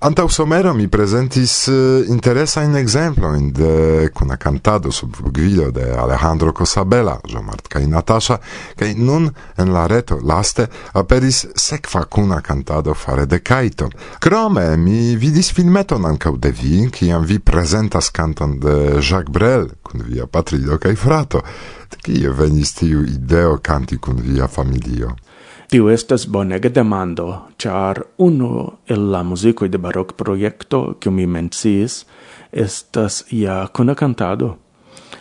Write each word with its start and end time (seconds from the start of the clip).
Antau 0.00 0.28
somero 0.28 0.74
mi 0.74 0.86
presentis 0.86 1.52
uh, 1.66 2.06
interesajn 2.06 2.76
ekzemplojn 2.78 3.48
de 3.52 4.08
kuna 4.14 4.36
kantado 4.36 4.92
sub 4.92 5.16
gvido 5.34 5.72
de 5.74 5.88
Alejandro 5.98 6.52
Cosabela, 6.52 7.16
Jomart 7.26 7.66
kaj 7.66 7.86
Natasha, 7.90 8.36
kaj 8.78 8.94
nun 8.94 9.26
en 9.58 9.72
la 9.74 9.88
reto 9.90 10.20
laste 10.22 10.68
aperis 10.92 11.46
sekva 11.58 12.04
kuna 12.04 12.38
kantado 12.40 12.94
fare 12.94 13.26
de 13.26 13.40
Kaito. 13.42 13.90
Krome 14.22 14.76
mi 14.76 15.16
vidis 15.16 15.50
filmeton 15.52 16.06
ankaŭ 16.06 16.36
de 16.38 16.54
vi, 16.54 16.86
kiam 16.94 17.26
vi 17.26 17.40
prezentas 17.42 18.12
kanton 18.14 18.60
de 18.62 18.76
Jacques 19.02 19.34
Brel 19.34 19.66
kun 19.82 20.06
via 20.06 20.26
patrino 20.30 20.78
kaj 20.78 20.94
frato. 20.94 21.42
Kie 22.04 22.30
venis 22.30 22.76
tiu 22.78 23.02
ideo 23.02 23.58
kanti 23.58 23.98
kun 23.98 24.22
via 24.22 24.46
familio? 24.46 25.16
Tiu 25.68 25.90
estas 25.92 26.22
bonega 26.32 26.70
demando, 26.72 27.24
char 27.60 27.98
uno 28.24 28.78
el 28.88 29.02
la 29.12 29.18
muzikoj 29.22 29.68
de 29.68 29.76
baroc 29.76 30.14
proiecto 30.16 30.96
que 30.98 31.10
mi 31.10 31.26
mencis, 31.26 32.06
estas 32.52 33.26
ia 33.30 33.66
cuna 33.68 33.94
cantado. 33.94 34.56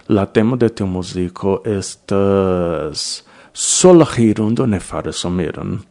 La 0.08 0.26
temo 0.32 0.56
de 0.56 0.70
tiu 0.70 0.88
musico 0.88 1.58
estas 1.66 3.26
sola 3.52 4.08
hirundo 4.16 4.66
ne 4.66 4.80
fare 4.80 5.12
someron. 5.12 5.82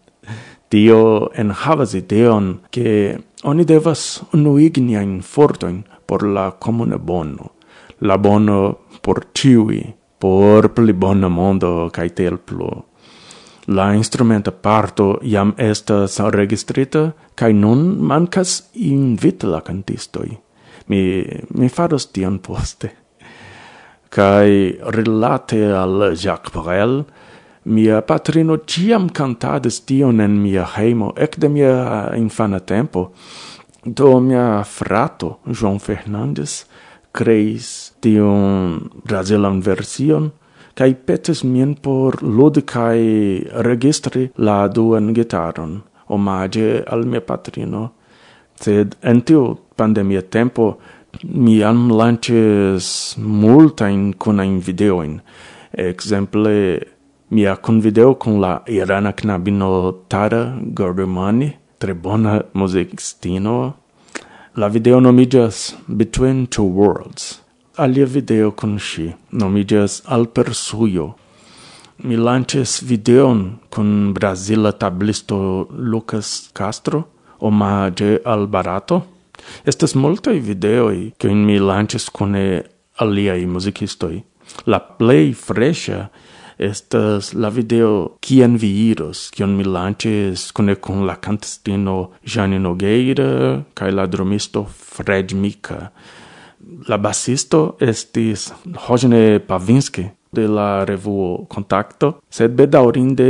Tio 0.70 1.28
enhavas 1.34 1.92
ideon 1.92 2.61
che 2.70 3.19
oni 3.45 3.64
devas 3.64 4.23
unuigi 4.33 4.80
niajn 4.80 5.20
fortoin 5.20 5.84
por 6.06 6.25
la 6.25 6.50
comune 6.52 6.97
bono, 6.97 7.52
la 8.00 8.16
bono 8.16 8.78
por 9.02 9.27
ciui, 9.34 9.84
por 10.19 10.73
pli 10.73 10.92
bona 10.92 11.28
mondo 11.28 11.91
cae 11.92 12.09
tel 12.09 12.38
plu. 12.38 12.73
La 13.66 13.95
instrumenta 13.95 14.52
parto 14.52 15.19
iam 15.27 15.52
estas 15.59 16.20
registrita, 16.30 17.11
cae 17.34 17.52
nun 17.52 17.97
mancas 17.98 18.69
invita 18.75 19.48
la 19.51 19.61
cantistoi. 19.61 20.37
Mi, 20.87 21.01
mi 21.59 21.69
faros 21.69 22.06
tion 22.15 22.39
poste. 22.39 22.92
Cae 24.08 24.78
relate 24.95 25.64
al 25.75 26.12
Jacques 26.14 26.55
Brel, 26.55 27.00
mia 27.64 28.00
patrino 28.06 28.61
ciam 28.62 29.08
cantades 29.11 29.80
tion 29.83 30.20
en 30.23 30.39
mia 30.42 30.69
heimo, 30.77 31.11
ec 31.17 31.34
de 31.36 31.48
mia 31.51 31.75
uh, 31.75 32.14
infana 32.14 32.61
tempo. 32.61 33.11
Do 33.83 34.20
mia 34.20 34.62
frato, 34.62 35.41
João 35.47 35.80
Fernandes, 35.83 36.67
creis 37.11 37.97
tion 38.01 38.78
brazilan 39.03 39.58
version, 39.61 40.30
kai 40.77 40.92
petes 41.06 41.41
mien 41.52 41.74
por 41.74 42.10
ludi 42.22 42.62
kai 42.72 43.00
registri 43.69 44.30
la 44.46 44.56
duan 44.69 45.14
gitaron, 45.16 45.72
omage 46.14 46.84
al 46.92 47.02
mia 47.10 47.20
patrino. 47.20 47.83
Sed 48.60 48.96
en 49.02 49.22
tiu 49.22 49.56
pandemia 49.77 50.22
tempo 50.22 50.64
mi 51.24 51.58
jam 51.60 51.88
lances 51.88 53.16
multain 53.16 54.12
video 54.12 54.60
videoin. 54.66 55.20
Exemple, 55.72 56.55
mia 57.30 57.56
convideo 57.56 58.14
con 58.18 58.40
la 58.40 58.62
irana 58.66 59.12
knabino 59.12 59.94
Tara 60.08 60.58
Gordemani, 60.74 61.56
tre 61.78 61.94
bona 61.94 62.42
musicistino. 62.55 63.74
La 64.56 64.68
video 64.68 65.00
nomigas 65.00 65.74
Between 65.88 66.46
Two 66.46 66.64
Worlds 66.64 67.45
alia 67.77 68.06
video 68.06 68.52
con 68.52 68.78
si, 68.78 69.14
nomigas 69.30 70.02
Al 70.06 70.28
Persuio. 70.28 71.16
Mi 71.96 72.16
lances 72.16 72.83
videon 72.83 73.58
con 73.68 74.12
Brasila 74.12 74.72
tablisto 74.72 75.68
Lucas 75.70 76.50
Castro, 76.52 77.08
omage 77.38 78.20
al 78.24 78.48
barato. 78.48 79.06
Estas 79.64 79.94
multai 79.94 80.41
videoi 80.41 81.12
che 81.16 81.28
in 81.28 81.44
mi 81.44 81.58
lances 81.58 82.10
con 82.10 82.34
aliai 82.94 83.46
musicistoi. 83.46 84.24
La 84.64 84.80
play 84.80 85.33
fresha 85.33 86.11
estas 86.56 87.34
la 87.34 87.51
video 87.51 88.17
Kien 88.20 88.56
vi 88.56 88.89
iros, 88.89 89.30
kion 89.30 89.55
mi 89.56 89.64
lances 89.64 90.51
cone 90.52 90.80
con 90.80 91.05
la 91.05 91.17
cantistino 91.17 92.12
Jane 92.24 92.58
Nogueira 92.58 93.64
kaj 93.74 93.92
la 93.92 94.06
drumisto 94.06 94.64
Fred 94.64 95.33
Mika. 95.33 95.92
La 96.89 96.96
bassisto 96.98 97.77
estis 97.80 98.50
Hojne 98.89 99.40
Pavinski 99.46 100.06
de 100.36 100.46
la 100.48 100.84
revuo 100.84 101.46
Contacto, 101.48 102.20
sed 102.30 102.56
bedaurinde 102.56 103.28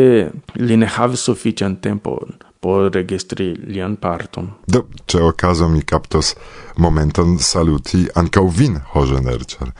li 0.58 0.76
ne 0.76 0.88
havis 0.90 1.26
sufician 1.28 1.76
tempon 1.82 2.38
por 2.60 2.90
registri 2.90 3.52
lian 3.54 3.96
parton. 3.96 4.48
Do, 4.66 4.86
ce 5.06 5.20
ocaso 5.22 5.68
mi 5.68 5.82
captos 5.82 6.34
momenton 6.76 7.38
saluti 7.38 8.06
ancau 8.14 8.48
vin, 8.48 8.80
Jorge 8.92 9.38
cer 9.46 9.72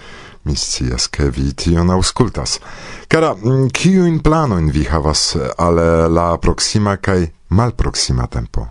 Mi 0.45 0.55
scias, 0.55 1.09
ke 1.09 1.25
vi 1.31 1.53
tion 1.55 1.91
auscultas. 1.91 2.61
Cara, 3.09 3.35
mm, 3.35 3.71
kiujn 3.75 4.21
planojn 4.23 4.71
vi 4.71 4.85
havas 4.87 5.37
ale 5.59 6.09
la 6.09 6.37
proxima 6.39 6.97
kaj 6.97 7.27
malproksima 7.49 8.27
tempo? 8.27 8.69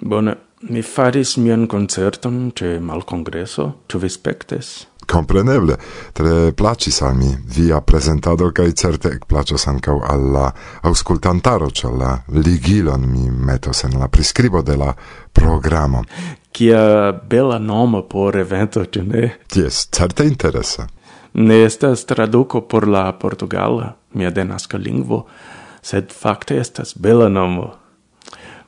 Bone, 0.00 0.34
Mi 0.62 0.82
faris 0.82 1.36
mian 1.36 1.66
concerton 1.66 2.52
ce 2.54 2.78
malcongreso, 2.78 3.72
tu 3.86 3.98
vi 3.98 4.08
spectes? 4.08 4.86
Compreneble, 5.06 5.76
tre 6.14 6.52
placis 6.52 7.00
al 7.02 7.16
mi 7.16 7.32
via 7.54 7.80
presentado 7.80 8.52
cae 8.54 8.70
certe 8.72 9.08
ec 9.08 9.26
placos 9.26 9.66
ancau 9.66 9.98
alla 10.06 10.52
auscultantaro, 10.82 11.70
ce 11.70 11.90
la 11.90 12.12
ligilon 12.28 13.08
mi 13.10 13.28
metos 13.30 13.82
en 13.84 13.98
la 13.98 14.08
prescribo 14.08 14.62
de 14.62 14.76
la 14.76 14.94
programo. 15.32 16.04
Cia 16.52 17.12
bella 17.12 17.58
nomo 17.58 18.06
por 18.06 18.36
evento, 18.36 18.86
tu 18.86 19.02
ne? 19.02 19.38
Ties, 19.48 19.88
certe 19.90 20.24
interesa. 20.24 20.86
Ne 21.34 21.64
estas 21.64 22.06
traduco 22.06 22.68
por 22.68 22.86
la 22.86 23.12
portugala, 23.18 23.96
mia 24.14 24.30
denasca 24.30 24.78
lingvo, 24.78 25.26
sed 25.82 26.12
facte 26.12 26.60
estas 26.60 26.94
bella 26.94 27.28
nomo. 27.28 27.81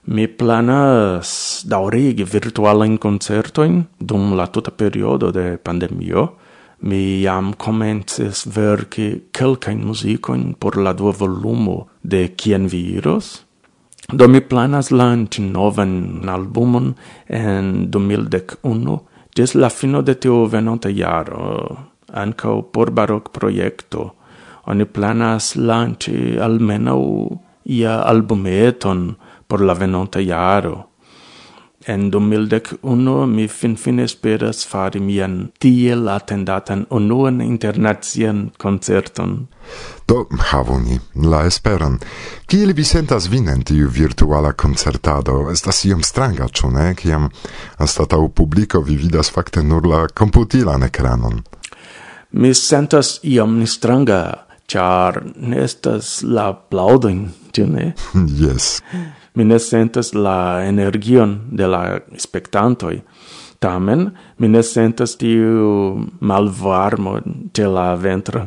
Mi 0.06 0.26
planas 0.28 1.64
daurigi 1.64 2.24
virtualen 2.28 2.98
concertoin 2.98 3.84
dum 3.98 4.34
la 4.36 4.46
tuta 4.46 4.70
periodo 4.70 5.30
de 5.32 5.56
pandemio. 5.56 6.28
Mi 6.80 7.22
jam 7.22 7.54
comences 7.54 8.44
verki 8.44 9.30
kelkain 9.32 9.80
musicoin 9.86 10.54
por 10.60 10.76
la 10.76 10.92
dua 10.92 11.12
volumo 11.12 11.86
de 12.02 12.28
Kien 12.36 12.68
Virus. 12.68 13.46
Do 14.12 14.28
mi 14.28 14.40
planas 14.40 14.90
lanci 14.90 15.40
novan 15.40 16.28
albumon 16.28 16.94
en 17.26 17.90
2011 17.90 19.00
des 19.34 19.54
la 19.54 19.70
fino 19.70 20.02
de 20.02 20.14
tiu 20.14 20.46
venonta 20.46 20.90
iaro, 20.90 21.78
ancao 22.12 22.62
por 22.62 22.90
baroc 22.90 23.32
proiecto. 23.32 24.12
Oni 24.66 24.84
planas 24.84 25.56
lanci 25.56 26.36
almenau 26.38 27.40
ia 27.64 28.02
albumeton, 28.02 29.16
por 29.46 29.60
la 29.60 29.74
venonta 29.74 30.20
iaro. 30.20 30.94
En 31.86 32.10
2011 32.10 33.26
mi 33.26 33.44
finfine 33.48 34.04
esperas 34.04 34.64
fari 34.64 35.00
mian 35.00 35.50
tiel 35.60 36.08
attendatan 36.08 36.86
unuan 36.90 37.42
internazian 37.44 38.52
concerton. 38.58 39.48
Do 40.08 40.26
havu 40.52 40.78
ni 40.80 40.96
la 41.28 41.42
esperan. 41.44 41.98
Kiel 42.46 42.72
vi 42.72 42.84
sentas 42.84 43.28
vin 43.28 43.48
en 43.48 43.60
tiu 43.62 43.90
virtuala 43.92 44.52
concertado? 44.52 45.50
Estas 45.52 45.84
iom 45.84 46.02
stranga, 46.02 46.48
ĉu 46.48 46.70
ne? 46.72 46.94
Kiam 46.96 47.28
anstataŭ 47.76 48.28
publiko 48.32 48.80
vi 48.80 48.96
vidas 48.96 49.30
fakte 49.32 49.62
nur 49.62 49.86
la 49.86 50.06
computilan 50.08 50.88
ekranon. 50.88 51.42
Mi 52.32 52.54
sentas 52.54 53.18
iom 53.22 53.60
stranga, 53.66 54.46
char 54.66 55.20
nestas 55.36 56.22
la 56.24 56.52
plaudin, 56.54 57.28
ĉu 57.52 57.68
ne? 57.68 57.92
yes 58.42 58.80
mi 59.34 59.44
ne 59.44 59.58
sentas 59.58 60.14
la 60.14 60.64
energion 60.64 61.38
de 61.50 61.66
la 61.66 61.98
spectantoi. 62.18 63.02
Tamen, 63.58 64.10
mi 64.38 64.48
ne 64.48 64.62
sentas 64.62 65.16
tiu 65.16 65.98
malvarmo 66.20 67.18
de 67.54 67.66
la 67.66 67.94
ventra. 67.94 68.46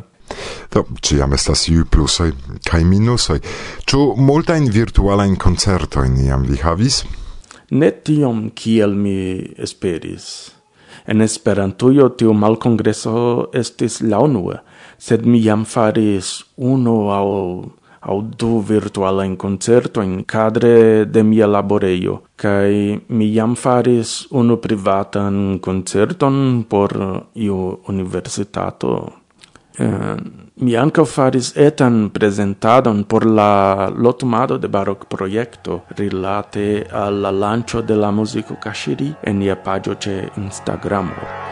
Do, 0.72 0.84
ciam 1.02 1.32
estas 1.32 1.66
iu 1.68 1.86
plusoi 1.90 2.32
cae 2.68 2.84
minusoi. 2.84 3.40
Ču 3.88 4.14
multain 4.16 4.68
virtualain 4.72 5.36
concertoin 5.36 6.16
iam 6.24 6.44
vi 6.48 6.60
havis? 6.62 7.02
Ne 7.70 7.90
tiom 8.04 8.50
kiel 8.54 8.94
mi 8.94 9.18
esperis. 9.58 10.28
En 11.08 11.24
Esperantujo 11.24 12.10
tiu 12.20 12.34
malcongreso 12.36 13.48
estis 13.56 14.00
la 14.04 14.20
unua, 14.20 14.58
sed 14.98 15.24
mi 15.24 15.40
jam 15.40 15.64
faris 15.64 16.42
uno 16.56 16.96
au 17.16 17.32
au 18.00 18.22
du 18.22 18.60
virtuala 18.60 19.24
in 19.24 19.36
concerto 19.36 20.00
in 20.00 20.24
cadre 20.24 21.04
de 21.04 21.22
mia 21.22 21.46
laboreio 21.46 22.22
kai 22.36 23.00
mi 23.08 23.32
jam 23.32 23.54
faris 23.54 24.26
unu 24.30 24.56
privatan 24.56 25.58
concerton 25.60 26.64
por 26.68 26.90
iu 27.34 27.80
universitato 27.86 29.12
eh, 29.78 30.16
mi 30.60 30.74
anca 30.76 31.04
faris 31.04 31.52
etan 31.56 32.10
presentadon 32.10 33.04
por 33.04 33.24
la 33.24 33.90
lotumado 34.04 34.58
de 34.58 34.68
baroc 34.68 35.06
proiecto 35.08 35.82
rilate 35.96 36.86
alla 36.90 37.30
lancio 37.30 37.80
de 37.82 37.94
la 37.94 38.10
musico 38.10 38.54
cashiri 38.64 39.14
en 39.22 39.42
ia 39.42 39.56
pagio 39.56 39.94
ce 39.94 40.28
Instagramo. 40.36 41.47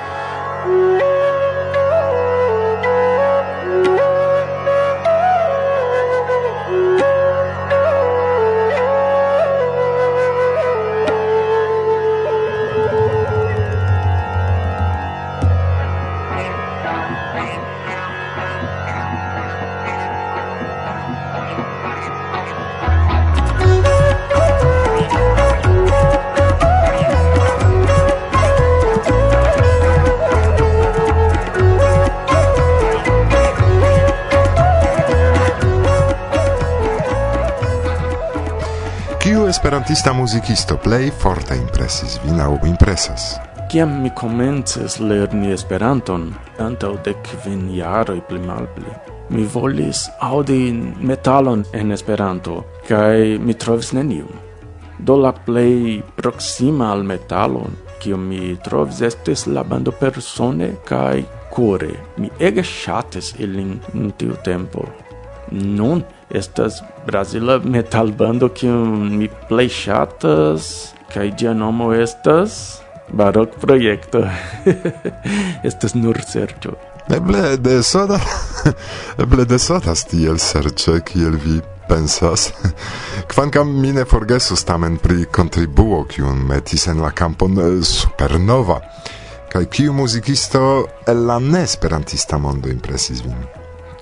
esperantista 39.86 40.12
musicisto 40.12 40.76
play 40.76 41.10
forte 41.10 41.54
impresis 41.54 42.16
vin 42.24 42.40
aŭ 42.42 42.56
impresas? 42.66 43.36
Kiam 43.70 43.92
mi 44.02 44.10
komences 44.10 44.96
lerni 44.98 45.52
Esperanton, 45.54 46.24
antau 46.58 46.96
de 47.04 47.12
kvin 47.22 47.68
jaroi 47.70 48.18
pli 48.28 48.40
malpli, 48.42 48.90
mi 49.30 49.44
volis 49.44 50.08
audi 50.20 50.72
metalon 50.98 51.62
en 51.72 51.94
Esperanto, 51.94 52.56
kaj 52.88 53.38
mi 53.38 53.54
trovis 53.54 53.92
nenium. 53.92 54.32
Do 54.98 55.20
la 55.22 55.30
play 55.46 56.02
proxima 56.16 56.90
al 56.90 57.06
metalon, 57.06 57.78
kiam 58.02 58.26
mi 58.26 58.56
trovis 58.64 59.04
estes 59.06 59.46
la 59.46 59.62
bando 59.62 59.94
persone 59.94 60.72
kaj 60.84 61.22
kore. 61.54 61.94
Mi 62.16 62.32
ege 62.40 62.66
shates 62.66 63.36
ilin 63.38 63.78
en 63.94 64.10
tiu 64.18 64.34
tempo. 64.42 64.88
Nun 65.52 66.02
estas 66.30 66.82
Brasila 67.06 67.58
metalbando 67.58 68.48
que 68.48 68.66
mi 68.66 69.28
play 69.48 69.68
chatas 69.68 70.92
kaj 71.14 71.30
dia 71.38 71.54
nomo 71.54 71.92
estas 71.92 72.82
Barok 73.12 73.60
Projekto. 73.60 74.24
estas 75.68 75.94
nur 75.94 76.18
serĉo. 76.26 76.74
Eble 77.06 77.56
desoda, 77.56 78.18
eble 79.22 79.44
desodas 79.46 80.02
stiel 80.02 80.40
serĉe 80.42 80.98
kiel 81.06 81.38
vi 81.38 81.60
pensas. 81.88 82.48
Kvankam 83.30 83.70
mi 83.80 83.92
ne 83.92 84.04
forgesus 84.04 84.64
tamen 84.66 84.98
pri 84.98 85.24
kontribuo, 85.30 86.02
kiun 86.10 86.42
metis 86.48 86.88
en 86.90 87.02
la 87.02 87.12
kampon 87.14 87.60
eh, 87.62 87.78
supernova, 87.86 88.80
kaj 89.52 89.68
kiu 89.70 89.94
muzikisto 89.94 90.64
el 91.06 91.26
la 91.26 91.38
neesperantista 91.38 92.38
mondo 92.42 92.68
impresis 92.68 93.22
vin 93.22 93.55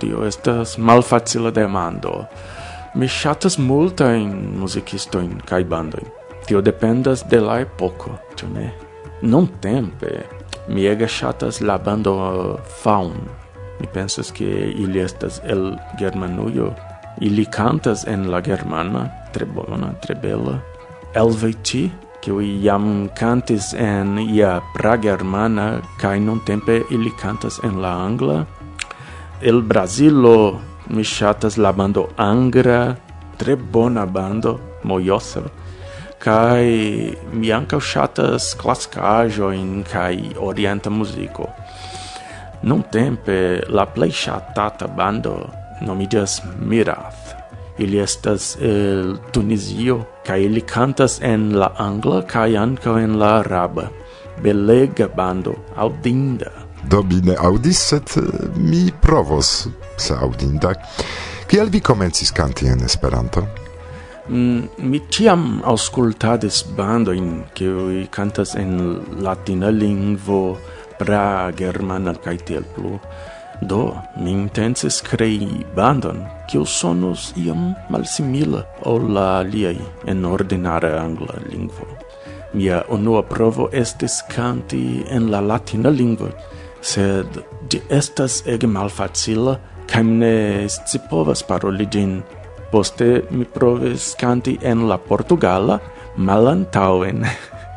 tio 0.05 0.27
estas 0.27 0.79
malfacila 0.79 1.51
demando. 1.51 2.25
Mi 2.95 3.09
ŝatas 3.09 3.57
multajn 3.59 4.33
muzikistojn 4.61 5.41
kaj 5.49 5.65
bandojn. 5.65 6.11
Tio 6.47 6.61
dependas 6.61 7.25
de 7.31 7.41
la 7.41 7.59
epoko, 7.65 8.19
ĉu 8.37 8.51
ne? 8.53 8.67
Nuntempe 9.23 10.13
mi 10.69 10.85
ege 10.87 11.09
ŝatas 11.09 11.63
la 11.65 11.79
bando 11.79 12.15
uh, 12.21 12.61
Faun. 12.83 13.17
Mi 13.81 13.89
pensas 13.95 14.31
ke 14.33 14.51
ili 14.85 15.01
estas 15.01 15.41
el 15.45 15.73
Germanujo. 15.99 16.73
Ili 17.21 17.45
cantas 17.47 18.05
en 18.11 18.29
la 18.31 18.41
germana, 18.43 19.07
tre 19.33 19.47
bona, 19.47 19.93
tre 20.03 20.17
bela. 20.23 20.59
Elveti, 21.15 21.85
kiuj 22.25 22.49
jam 22.65 23.09
cantis 23.19 23.73
en 23.79 24.19
ia 24.19 24.59
pragermana, 24.75 25.79
kaj 26.01 26.19
nuntempe 26.21 26.81
ili 26.91 27.13
cantas 27.23 27.61
en 27.65 27.81
la 27.83 27.95
angla 28.07 28.45
el 29.41 29.63
Brasilo 29.63 30.61
mi 30.89 31.03
chatas 31.03 31.57
la 31.57 31.73
bando 31.73 32.09
Angra, 32.17 32.97
tre 33.37 33.57
bona 33.57 34.07
bando, 34.07 34.61
mojosa. 34.85 35.43
Kai 36.19 37.17
mi 37.33 37.51
anka 37.51 37.79
chatas 37.81 38.55
classicajo 38.57 39.51
in 39.51 39.83
kai 39.83 40.33
orienta 40.37 40.91
musico. 40.91 41.53
Non 42.63 42.89
tempe 42.89 43.65
la 43.69 43.87
play 43.87 44.11
chatata 44.11 44.89
bando 44.89 45.51
nomiĝas 45.83 46.43
Mirath. 46.61 47.35
Ili 47.79 47.99
estas 47.99 48.57
el 48.61 49.19
Tunisio, 49.33 50.07
kai 50.25 50.45
ili 50.45 50.61
cantas 50.61 51.19
en 51.21 51.59
la 51.59 51.73
angla 51.77 52.23
kai 52.23 52.55
ankaŭ 52.57 52.99
en 53.03 53.19
la 53.19 53.41
araba. 53.41 53.91
Belega 54.43 55.09
bando, 55.09 55.55
audinda. 55.77 56.64
Do 56.89 57.03
mi 57.03 57.21
ne 57.21 57.35
set 57.73 58.17
eh, 58.17 58.23
mi 58.57 58.93
provos, 59.01 59.69
se 59.97 60.15
audinda. 60.15 60.75
Kiel 61.47 61.71
vi 61.71 61.81
komencis 61.81 62.31
kanti 62.31 62.67
en 62.67 62.81
Esperanto? 62.85 63.47
Mm, 64.29 64.69
mi 64.79 65.01
tiam 65.01 65.61
auscultades 65.65 66.65
bandoin 66.77 67.45
che 67.55 68.09
cantas 68.11 68.55
en 68.55 69.01
latina 69.23 69.69
lingvo, 69.71 70.59
pra 70.99 71.53
germana 71.53 72.15
kaj 72.15 72.39
tiel 72.45 72.65
plu. 72.75 72.99
Do, 73.61 73.95
mi 74.17 74.31
intences 74.31 75.01
crei 75.03 75.65
bandon, 75.77 76.25
kiu 76.49 76.65
sonus 76.65 77.33
iam 77.37 77.75
malsimila 77.91 78.65
ol 78.85 79.13
la 79.15 79.39
aliei 79.39 79.81
en 80.07 80.25
ordinare 80.25 80.99
angla 80.99 81.39
lingvo. 81.51 81.87
Mia 82.55 82.83
unua 82.89 83.23
provo 83.23 83.69
estes 83.73 84.23
canti 84.29 85.05
en 85.11 85.31
la 85.31 85.41
latina 85.41 85.91
lingvo, 85.91 86.29
sed 86.85 87.39
di 87.71 87.81
estas 87.89 88.43
ege 88.47 88.69
malfacila, 88.69 89.57
kaj 89.89 90.03
ne 90.05 90.35
scipovas 90.69 91.43
paroli 91.49 91.87
gin. 91.91 92.19
Poste 92.73 93.23
mi 93.31 93.45
provis 93.45 94.13
canti 94.21 94.59
en 94.63 94.89
la 94.89 94.99
Portugala 94.99 95.79
malantauen. 96.17 97.25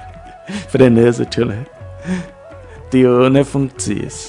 Frenese, 0.71 1.27
ĉu 1.31 1.45
ne? 1.45 1.63
Tio 2.92 3.30
ne 3.30 3.44
funkciis. 3.44 4.19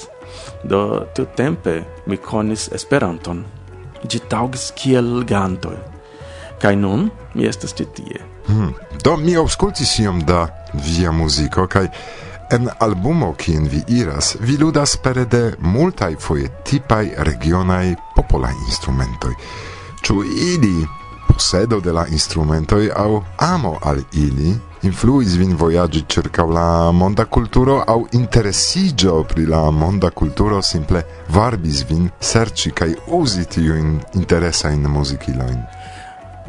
Do, 0.63 1.05
tiu 1.15 1.25
tempe 1.35 1.79
mi 2.05 2.17
konis 2.17 2.69
Esperanton. 2.75 3.43
Ĝi 4.03 4.19
taŭgis 4.31 4.69
kiel 4.79 5.23
gantoj. 5.27 5.77
Kaj 6.59 6.75
nun 6.75 7.09
mi 7.33 7.47
estas 7.47 7.75
ĉi 7.75 7.87
tie. 7.95 8.23
Hmm. 8.47 8.73
Do 9.03 9.15
mi 9.17 9.35
aŭskultis 9.39 9.97
iom 10.03 10.23
da 10.27 10.45
via 10.73 11.11
muziko 11.15 11.67
kaj 11.71 11.87
En 12.51 12.69
albumo 12.79 13.33
kien 13.37 13.67
vi 13.69 13.83
iras, 13.93 14.35
vi 14.39 14.55
ludas 14.57 14.95
pere 14.97 15.25
de 15.25 15.41
multaj 15.61 16.15
foje 16.19 16.47
tipaj 16.65 17.03
regionaj 17.27 17.93
popolaj 18.15 18.55
instrumentoj. 18.67 19.33
Ĉu 20.01 20.15
ili 20.23 20.87
posedo 21.27 21.77
de 21.79 21.93
la 21.93 22.07
instrumentoj 22.07 22.89
aŭ 23.03 23.21
amo 23.37 23.75
al 23.91 24.01
ili 24.13 24.55
influis 24.89 25.35
vin 25.37 25.53
vojaĝi 25.61 26.01
ĉirkaŭ 26.15 26.47
la 26.57 26.91
monda 27.01 27.27
kulturo 27.37 27.75
aŭ 27.93 27.99
interesiĝo 28.21 29.19
pri 29.29 29.45
la 29.45 29.61
monda 29.71 30.09
kulturo 30.09 30.61
simple 30.61 31.03
varbis 31.37 31.83
vin 31.91 32.09
serĉi 32.31 32.71
kaj 32.81 32.89
uzi 33.19 33.45
tiujn 33.45 33.99
interesajn 34.23 34.89
muzikilojn? 34.97 35.61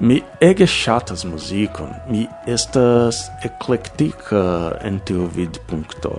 Mi 0.01 0.23
ege 0.41 0.67
shatas 0.67 1.25
muzikon. 1.25 1.91
Mi 2.09 2.27
estas 2.47 3.19
eklektika 3.45 4.73
en 4.85 5.01
tiu 5.05 5.27
vidpunkto. 5.35 6.15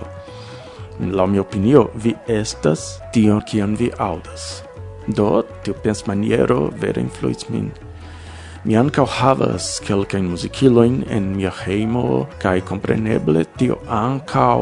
La 1.00 1.26
mia 1.26 1.40
opinio, 1.40 1.88
vi 1.94 2.14
estas 2.28 3.00
tion 3.12 3.40
kion 3.42 3.74
vi 3.80 3.90
audas. 3.98 4.62
Do, 5.06 5.42
tiu 5.64 5.74
pensmaniero 5.82 6.68
vere 6.78 7.02
influis 7.02 7.48
min. 7.50 7.72
Mi 8.64 8.78
ankaŭ 8.78 9.08
havas 9.16 9.72
kelkajn 9.82 10.30
muzikilojn 10.30 11.02
en 11.10 11.32
mia 11.34 11.50
heimo, 11.64 12.28
kaj 12.38 12.60
kompreneble 12.70 13.42
tio 13.58 13.80
ankaŭ 13.90 14.60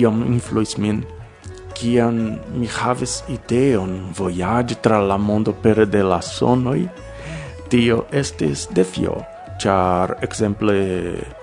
iom 0.00 0.24
influis 0.26 0.74
min 0.78 1.04
kian 1.80 2.16
mi 2.54 2.66
havis 2.68 3.22
ideon 3.32 3.94
vojaĝi 4.18 4.76
tra 4.84 4.98
la 5.10 5.16
mondo 5.16 5.54
pere 5.62 5.86
de 5.86 6.02
la 6.04 6.18
sonoj 6.20 6.80
Tio 7.70 8.00
estis 8.10 8.64
defio, 8.74 9.12
char 9.62 10.16
exemple 10.26 10.74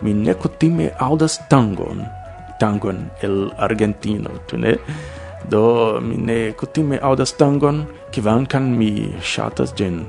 mi 0.03 0.11
ne 0.13 0.33
kutime 0.35 0.89
audas 0.99 1.37
tangon, 1.47 2.01
tangon 2.59 2.99
el 3.23 3.37
Argentino, 3.57 4.33
tu 4.47 4.57
ne? 4.59 4.73
Do 5.47 6.01
mi 6.03 6.17
ne 6.17 6.51
kutime 6.51 6.99
audas 6.99 7.31
tangon, 7.39 7.85
kvankam 8.11 8.67
mi 8.75 8.91
shatas 9.21 9.71
gen. 9.77 10.03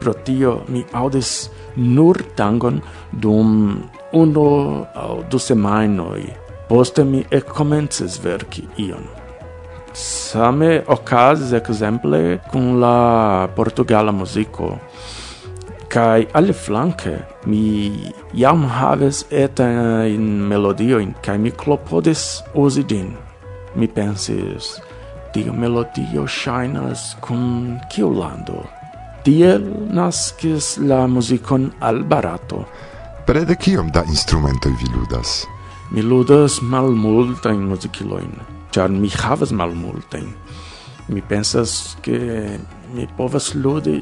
Pro 0.00 0.14
tio 0.24 0.62
mi 0.72 0.86
audis 0.94 1.50
nur 1.76 2.16
tangon 2.36 2.80
dum 3.12 3.84
uno 4.12 4.48
au 4.94 5.22
du 5.28 5.38
semainoi. 5.38 6.24
Poste 6.68 7.04
mi 7.04 7.24
ekkomencis 7.30 8.22
verki 8.24 8.64
ion. 8.88 9.04
Same 9.92 10.82
okazis 10.86 11.52
exemple, 11.52 12.38
kun 12.50 12.78
la 12.80 13.48
portugala 13.54 14.12
muziko 14.12 14.78
kai 15.98 16.26
al 16.38 16.52
flanke. 16.54 17.16
Mi 17.50 17.90
jam 18.32 18.62
haves 18.78 19.24
eta 19.30 19.66
in 20.06 20.26
melodio 20.50 21.00
in 21.02 21.14
kai 21.24 21.38
mi 21.38 21.50
klopodis 21.50 22.42
uzi 22.54 22.84
din. 22.92 23.16
Mi 23.74 23.88
pensis 23.88 24.76
tiu 25.34 25.52
melodio 25.52 26.26
shinas 26.26 27.16
kun 27.24 27.78
kiu 27.90 28.12
lando? 28.14 28.62
Tiel 29.24 29.64
naskis 29.90 30.76
la 30.78 31.06
muzikon 31.06 31.72
al 31.80 32.04
barato. 32.04 32.62
Prede 33.26 33.58
kiom 33.58 33.90
da 33.90 34.04
instrumento 34.06 34.70
vi 34.80 34.86
ludas? 34.94 35.42
Mi 35.90 36.02
ludas 36.02 36.60
malmultajn 36.62 37.66
muzikiloin 37.72 38.32
char 38.70 38.88
mi 38.88 39.10
havas 39.10 39.52
malmultajn 39.52 40.28
mi 41.08 41.20
pensas 41.24 41.96
ke 42.04 42.18
mi 42.94 43.06
povas 43.16 43.54
ludi 43.54 44.00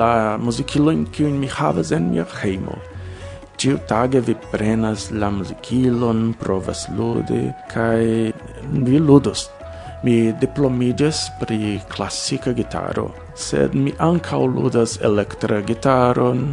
la 0.00 0.38
muzikilojn 0.38 1.06
kiujn 1.12 1.38
mi 1.40 1.48
havas 1.50 1.92
en 1.92 2.10
mia 2.12 2.26
hejmo. 2.40 2.78
Ĉiu 3.58 3.78
tage 3.90 4.20
vi 4.22 4.34
prenas 4.52 5.08
la 5.10 5.30
muzikilon, 5.34 6.34
provas 6.38 6.84
ludi 6.98 7.48
kaj 7.72 8.02
vi 8.86 9.00
ludos. 9.02 9.48
Mi 10.06 10.32
diplomiĝas 10.40 11.24
pri 11.40 11.80
klasika 11.90 12.52
gitaro, 12.54 13.08
sed 13.34 13.74
mi 13.74 13.90
ankaŭ 13.98 14.44
ludas 14.46 14.94
elektra 15.02 15.58
gitaron, 15.66 16.44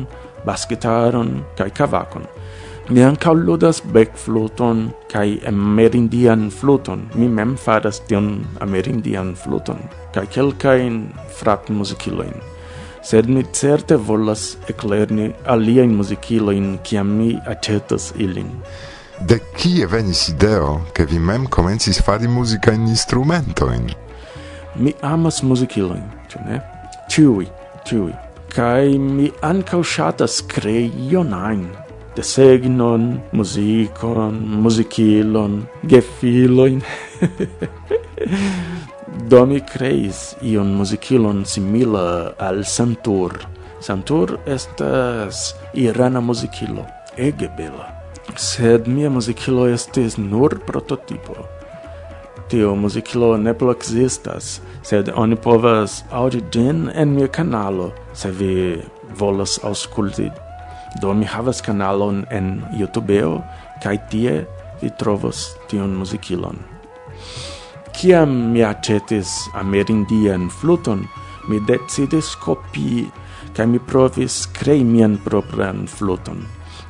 basgitaron 0.45 1.43
kaj 1.59 1.69
kavakon. 1.77 2.25
Mi 2.89 3.03
ankaŭ 3.05 3.35
ludas 3.37 3.83
bekfluton 3.93 4.87
kaj 5.13 5.27
amerindian 5.49 6.49
fluton. 6.49 7.05
Mi 7.15 7.29
mem 7.29 7.53
faras 7.57 8.01
tion 8.09 8.33
amerindian 8.61 9.35
fluton 9.35 9.85
kai 10.15 10.25
kelkain 10.31 10.99
frat 11.37 11.69
musikiloin 11.69 12.33
Sed 13.05 13.27
mi 13.29 13.43
certe 13.53 13.99
volas 14.01 14.43
eklerni 14.71 15.27
aliajn 15.53 15.91
muzikilojn 15.93 16.71
kiam 16.83 17.11
mi 17.19 17.35
acetas 17.51 18.07
ilin. 18.17 18.47
De 19.29 19.37
kie 19.59 19.85
venis 19.85 20.23
ideo, 20.31 20.79
ke 20.97 21.05
vi 21.11 21.19
mem 21.21 21.45
komencis 21.45 21.99
fari 22.07 22.27
muzikajn 22.27 22.87
instrumentojn? 22.89 23.91
Mi 24.81 24.95
amas 25.05 25.43
muzikilojn, 25.45 26.07
ĉu 26.31 26.41
ne? 26.47 26.57
Ĉiuj, 27.13 27.45
ĉiuj. 27.85 28.13
kai 28.55 28.97
mi 28.97 29.27
ankaŭ 29.43 29.81
ŝatas 29.83 30.39
kreionain 30.47 31.65
de 32.15 32.21
desegnon, 32.21 33.19
muzikon, 33.35 34.39
muzikilon, 34.63 35.65
gefilojn. 35.83 36.79
Do 39.15 39.45
mi 39.45 39.61
creis 39.63 40.35
ion 40.43 40.73
musicilon 40.75 41.45
simila 41.47 42.33
al 42.37 42.65
Santur. 42.67 43.37
Santur 43.79 44.33
estas 44.45 45.53
irana 45.73 46.19
musicilo, 46.19 46.83
ege 47.15 47.47
bela. 47.57 47.87
Sed 48.35 48.89
mia 48.91 49.09
musicilo 49.09 49.69
estis 49.71 50.17
nur 50.17 50.57
prototipo. 50.67 51.35
Tio 52.51 52.75
musicilo 52.75 53.37
ne 53.37 53.53
plu 53.53 53.71
existas, 53.71 54.59
sed 54.83 55.09
oni 55.15 55.39
povas 55.39 56.03
audi 56.11 56.43
din 56.51 56.89
en 56.93 57.15
mia 57.15 57.27
kanalo, 57.27 57.93
se 58.13 58.31
vi 58.31 58.81
volas 59.15 59.57
aŭskulti. 59.63 60.29
Do 61.01 61.13
mi 61.13 61.25
havas 61.25 61.63
kanalon 61.63 62.25
en 62.31 62.61
YouTubeo, 62.75 63.39
kaj 63.83 63.97
tie 64.11 64.39
vi 64.81 64.91
trovos 64.99 65.53
tion 65.71 65.95
musicilon. 65.95 66.59
Ciam 67.95 68.51
mi 68.51 68.59
acetis 68.63 69.29
amerindian 69.55 70.49
fluton, 70.51 71.05
mi 71.47 71.61
decidis 71.63 72.33
copii, 72.43 73.05
ca 73.55 73.65
mi 73.65 73.79
provis 73.79 74.41
crei 74.51 74.83
mian 74.83 75.15
propran 75.23 75.85
fluton. 75.87 76.41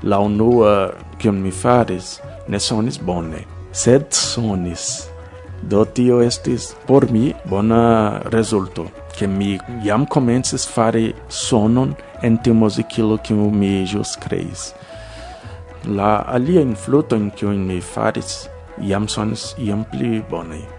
La 0.04 0.18
unua, 0.20 0.94
cion 1.22 1.38
mi 1.44 1.52
faris, 1.52 2.20
ne 2.48 2.60
sonis 2.60 2.98
bone, 2.98 3.44
sed 3.72 4.08
sonis. 4.18 5.06
Do 5.62 5.84
tio 5.86 6.24
estis 6.26 6.74
por 6.88 7.06
mi 7.12 7.34
bona 7.46 8.22
resulto, 8.34 8.90
che 9.16 9.28
mi 9.28 9.60
jam 9.84 10.08
comences 10.08 10.66
fare 10.66 11.14
sonon 11.28 11.94
en 12.24 12.40
tiu 12.42 12.54
muzikilo 12.54 13.20
kiu 13.22 13.52
mi 13.52 13.86
jus 13.86 14.18
creis. 14.18 14.74
La 15.86 16.26
alia 16.26 16.62
influto 16.62 17.16
in 17.16 17.30
kiu 17.30 17.54
mi 17.54 17.80
faris 17.82 18.50
iam 18.82 19.06
sonis 19.08 19.54
iam 19.58 19.86
pli 19.92 20.24
bone 20.30 20.75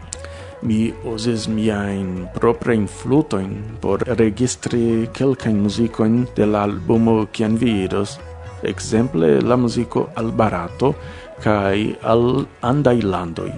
mi 0.62 0.92
usis 1.04 1.48
miain 1.48 2.28
proprain 2.34 2.86
flutoin 2.88 3.62
por 3.80 4.00
registri 4.18 5.08
quelcain 5.12 5.60
musicoin 5.60 6.26
de 6.36 6.46
l'albumo 6.46 7.26
cian 7.32 7.56
vi 7.56 7.84
iros, 7.84 8.18
exemple 8.62 9.40
la 9.40 9.56
muziko 9.56 10.08
al 10.16 10.32
barato 10.32 10.94
kai 11.42 11.96
al 12.02 12.46
andai 12.62 13.02
landoi. 13.02 13.52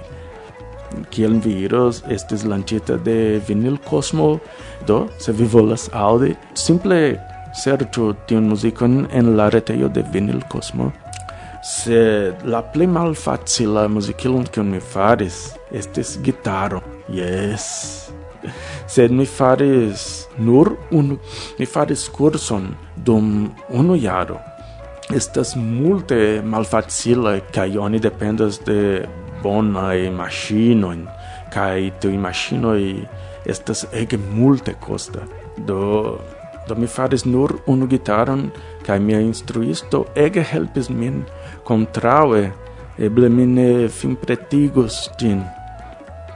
Kiel 1.10 1.38
vi 1.44 1.64
iros 1.64 2.02
estis 2.08 2.44
lancita 2.44 2.96
de 2.96 3.40
Vinil 3.46 3.78
Cosmo, 3.84 4.40
do, 4.86 5.06
se 5.18 5.32
vi 5.32 5.44
volas 5.44 5.88
audi, 5.92 6.34
simple 6.54 7.18
serĉu 7.54 8.14
tiun 8.26 8.48
muzikon 8.48 9.06
en 9.12 9.36
la 9.36 9.50
retejo 9.50 9.88
de 9.88 10.02
Vinil 10.12 10.42
Cosmo. 10.48 10.90
Se 11.62 12.32
la 12.44 12.62
plej 12.62 12.88
malfacila 12.88 13.88
muzikilon 13.88 14.46
kiun 14.48 14.70
mi 14.72 14.80
faris 14.80 15.57
estis 15.72 16.18
gitaro. 16.22 16.82
Yes. 17.08 18.10
Sed 18.86 19.10
mi 19.10 19.26
faris 19.26 20.28
nur 20.38 20.76
unu, 20.90 21.18
mi 21.58 21.66
faris 21.66 22.08
kurson 22.08 22.74
dum 22.96 23.52
unu 23.68 23.96
jaro. 23.96 24.38
Estas 25.14 25.56
multe 25.56 26.42
malfacile, 26.44 27.40
kai 27.52 27.78
oni 27.78 27.98
dependas 27.98 28.60
de 28.64 29.08
bonaj 29.42 30.10
maŝinoj 30.12 30.98
kai 31.52 31.90
tiuj 32.00 32.16
maŝinoj 32.20 32.82
estas 33.48 33.84
ege 33.92 34.18
multe 34.18 34.74
costa. 34.84 35.24
Do, 35.68 36.18
do 36.68 36.76
mi 36.76 36.86
faris 36.86 37.24
nur 37.24 37.58
unu 37.66 37.88
gitaron, 37.90 38.48
kai 38.86 38.98
mia 39.00 39.20
instruisto 39.24 40.04
ege 40.16 40.44
helpis 40.52 40.90
min, 40.90 41.22
contraue, 41.64 42.48
eble 42.98 43.28
mi 43.32 43.46
ne 43.46 43.70
fin 43.88 44.16
pretigos 44.16 45.06
gin. 45.20 45.44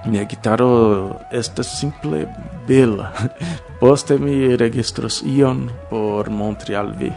Mia 0.07 0.25
gitaro 0.25 1.15
estas 1.31 1.79
simple 1.81 2.27
bela. 2.69 3.13
Poste 3.81 4.19
mi 4.19 4.57
registros 4.57 5.23
ion 5.27 5.71
por 5.91 6.31
montri 6.31 6.77
al 6.77 6.93
vi. 6.99 7.13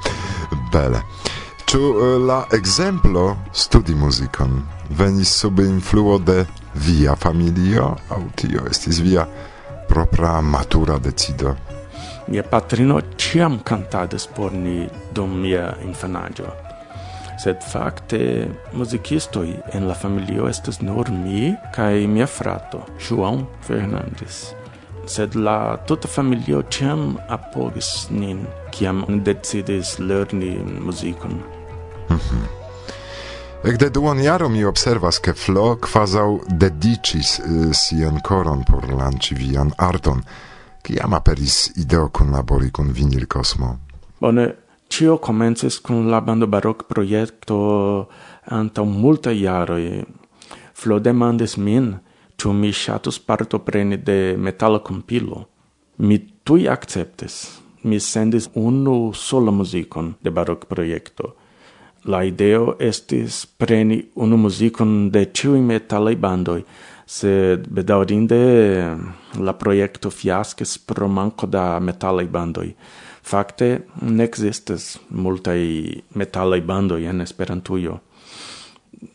Bele. 0.72 1.02
Ĉu 1.68 1.78
eh, 1.80 2.18
la 2.26 2.44
ekzemplo 2.52 3.36
studi 3.52 3.94
muzikon 3.94 4.62
venis 4.90 5.32
sub 5.40 5.60
influo 5.60 6.18
de 6.18 6.44
via 6.74 7.16
familio 7.16 7.94
aŭ 8.10 8.20
tio 8.36 8.66
estis 8.70 9.00
via 9.04 9.26
propra 9.88 10.40
matura 10.40 10.98
decido? 10.98 11.56
Mia 12.28 12.42
patrino 12.42 13.00
ĉiam 13.20 13.58
cantadis 13.64 14.28
por 14.36 14.52
ni 14.52 14.84
dum 15.12 15.40
mia 15.40 15.74
infanaĝo 15.84 16.63
sed 17.44 17.60
fakte 17.72 18.48
muzikistoj 18.72 19.48
en 19.76 19.88
la 19.88 19.94
familio 19.94 20.46
estas 20.48 20.80
nur 20.80 21.10
mi 21.12 21.52
kaj 21.74 22.06
mia 22.08 22.26
frato, 22.26 22.80
João 23.08 23.44
Fernandes. 23.66 24.54
Sed 25.06 25.36
la 25.36 25.76
tuta 25.86 26.08
familio 26.08 26.62
ĉiam 26.72 27.18
apogis 27.28 28.08
nin, 28.10 28.46
kiam 28.72 29.04
ni 29.08 29.20
decidis 29.20 29.98
lerni 29.98 30.56
muzikon. 30.80 31.32
Mm 32.08 32.16
-hmm. 32.16 32.44
Ekde 33.64 33.90
duon 33.90 34.22
jaro 34.22 34.48
mi 34.48 34.64
observas 34.64 35.18
ke 35.18 35.34
Flo 35.34 35.76
quasau 35.76 36.40
dedicis 36.48 37.38
uh, 37.38 37.44
eh, 37.44 37.72
sian 37.72 38.20
coron 38.20 38.64
por 38.64 38.92
lanci 38.92 39.34
vian 39.34 39.72
arton, 39.78 40.22
kiam 40.82 41.14
aperis 41.14 41.70
ideo 41.76 42.08
kun 42.08 42.30
labori 42.32 42.70
kun 42.70 42.92
vinil 42.92 43.26
cosmo. 43.26 43.78
Bone, 44.20 44.54
Cio 44.88 45.18
comences 45.18 45.80
kun 45.80 46.10
la 46.10 46.20
bando 46.20 46.46
barok 46.46 46.84
proiecto 46.88 48.08
anta 48.46 48.84
multa 48.84 49.32
iaroi. 49.32 50.04
Flo 50.74 50.98
demandes 50.98 51.56
min, 51.56 51.94
tu 52.36 52.52
mi 52.52 52.72
shatus 52.72 53.18
parto 53.18 53.58
preni 53.58 53.96
de 53.96 54.36
metala 54.36 54.78
compilo. 54.78 55.48
Mi 55.96 56.18
tui 56.44 56.68
acceptes. 56.68 57.60
Mi 57.82 58.00
sendis 58.00 58.48
unu 58.54 59.12
sola 59.12 59.50
musicon 59.50 60.14
de 60.22 60.30
barok 60.30 60.66
proiecto. 60.66 61.34
La 62.04 62.22
ideo 62.24 62.76
estis 62.78 63.46
preni 63.46 64.02
unu 64.14 64.36
musicon 64.36 65.10
de 65.10 65.24
ciui 65.32 65.60
metalai 65.60 66.16
bandoi, 66.16 66.64
sed 67.06 67.64
bedaurinde 67.68 68.40
la 69.40 69.54
proiecto 69.56 70.10
fiaskes 70.10 70.78
pro 70.78 71.08
manco 71.08 71.46
da 71.46 71.78
metalai 71.80 72.26
bandoi. 72.28 72.74
Fakte 73.24 73.68
ne 74.02 74.26
ekzistas 74.28 74.98
multaj 75.08 75.60
metalaj 76.14 76.60
bandoj 76.68 77.00
en 77.08 77.24
Esperantujo. 77.24 77.98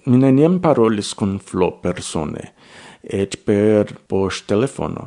Mi 0.06 0.18
neniam 0.18 0.58
parolis 0.62 1.14
kun 1.18 1.38
Flo 1.40 1.70
persone, 1.84 2.48
eĉ 3.04 3.38
per 3.46 3.94
poŝtelefono, 4.10 5.06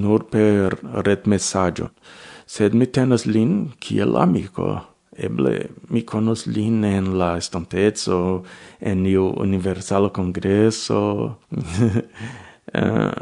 nur 0.00 0.24
per 0.32 0.78
retmesaĝo, 1.08 1.90
sed 2.48 2.74
mi 2.74 2.88
tenas 2.88 3.26
lin 3.28 3.70
kiel 3.80 4.16
amiko. 4.16 4.80
Eble 5.12 5.66
mi 5.92 6.00
conos 6.08 6.46
lin 6.48 6.86
en 6.88 7.10
la 7.20 7.34
estantezo, 7.36 8.44
en 8.80 9.04
iu 9.06 9.26
universala 9.44 10.08
congreso. 10.08 11.02
uh, 11.52 11.98
eh, 12.80 13.12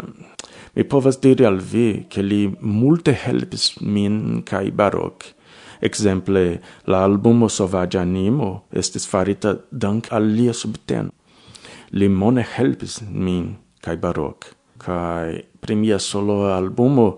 e 0.80 0.84
povas 0.84 1.18
diri 1.24 1.44
al 1.44 1.58
vi 1.72 2.06
che 2.08 2.22
li 2.22 2.42
multe 2.80 3.12
helpis 3.24 3.64
min 3.94 4.42
kai 4.50 4.70
barok. 4.70 5.18
Exemple, 5.88 6.60
la 6.90 7.02
albumo 7.04 7.48
sovage 7.48 7.98
Animo 7.98 8.50
estis 8.70 9.06
farita 9.12 9.50
dank 9.70 10.12
al 10.16 10.24
lia 10.36 10.52
subten 10.52 11.10
Li 11.98 12.08
mone 12.08 12.42
helpis 12.54 13.00
min 13.10 13.56
kai 13.84 13.96
barok. 13.96 14.54
Kai 14.78 15.44
primia 15.60 15.98
solo 15.98 16.36
albumo 16.58 17.08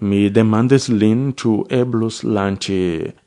mi 0.00 0.30
demandes 0.30 0.88
lin 0.88 1.32
ĉu 1.38 1.52
eblus 1.70 2.22
lanĉi 2.24 2.80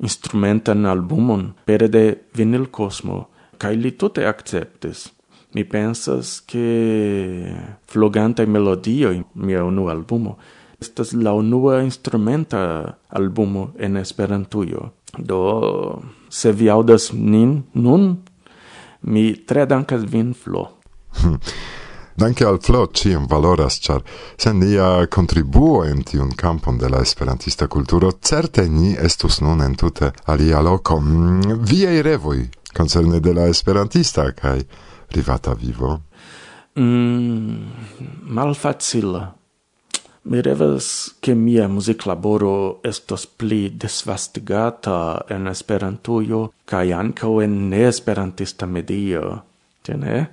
instrumentan 0.04 0.86
albumon 0.86 1.54
pere 1.66 1.88
de 1.88 2.06
Vinil 2.36 2.68
Cosmo, 2.78 3.28
kaj 3.62 3.76
li 3.76 3.92
tute 4.00 4.26
akceptis 4.28 5.08
mi 5.58 5.66
pensas 5.66 6.44
che 6.46 7.56
floganta 7.86 8.46
melodio 8.46 9.10
in 9.10 9.26
mia 9.34 9.64
unu 9.64 9.88
albumo 9.88 10.38
estas 10.80 11.12
la 11.12 11.34
unua 11.34 11.82
instrumenta 11.82 12.98
albumo 13.08 13.74
en 13.78 13.98
Esperantujo. 13.98 14.92
Do 15.18 16.02
se 16.30 16.52
vi 16.52 16.70
aŭdas 16.70 17.10
nin 17.14 17.64
nun 17.74 18.18
mi 19.02 19.34
tre 19.46 19.66
dankas 19.66 20.04
vin 20.06 20.34
Flo. 20.34 20.68
Danke 22.18 22.46
al 22.46 22.58
Flo 22.62 22.88
ciam 22.94 23.28
valoras, 23.30 23.80
char 23.80 24.02
sen 24.38 24.60
nia 24.60 25.08
contribuo 25.08 25.84
en 25.86 26.04
tiun 26.04 26.32
campon 26.38 26.78
de 26.78 26.90
la 26.90 27.02
esperantista 27.02 27.68
culturo, 27.68 28.12
certe 28.22 28.68
ni 28.70 28.94
estus 28.94 29.42
nun 29.42 29.62
entute 29.62 30.12
alia 30.26 30.62
loco. 30.62 31.00
Mm, 31.00 31.62
Viei 31.66 32.02
revoi 32.02 32.50
concerne 32.74 33.20
de 33.20 33.34
la 33.34 33.48
esperantista, 33.48 34.32
kai 34.34 34.62
privata 35.08 35.54
vivo? 35.54 36.02
Mm, 36.80 37.72
malfacila. 38.22 39.36
Mi 40.22 40.42
revas 40.42 41.16
che 41.20 41.34
mia 41.34 41.68
musiclaboro 41.68 42.84
estos 42.84 43.26
pli 43.28 43.78
desvastigata 43.78 45.26
en 45.30 45.48
Esperantujo 45.48 46.52
kaj 46.66 46.92
ankaŭ 46.92 47.34
en 47.44 47.70
neesperantista 47.70 48.68
medio. 48.68 49.44
Tene? 49.82 50.28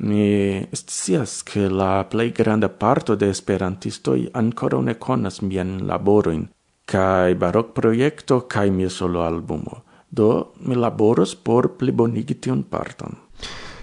mi 0.00 0.66
scias 0.72 1.42
che 1.42 1.68
la 1.68 2.04
plej 2.08 2.32
granda 2.32 2.68
parto 2.68 3.16
de 3.16 3.28
esperantistoj 3.28 4.30
ankoraŭ 4.32 4.80
ne 4.82 4.94
konas 4.94 5.40
mian 5.42 5.72
laborojn 5.90 6.46
kaj 6.90 7.34
barok 7.42 7.74
projekto 7.76 8.40
kaj 8.54 8.70
mia 8.70 8.90
solo 8.90 9.22
albumo. 9.22 9.82
Do 10.10 10.52
mi 10.66 10.74
laboros 10.74 11.34
por 11.36 11.76
plibonigi 11.78 12.34
tiun 12.34 12.62
parton. 12.62 13.12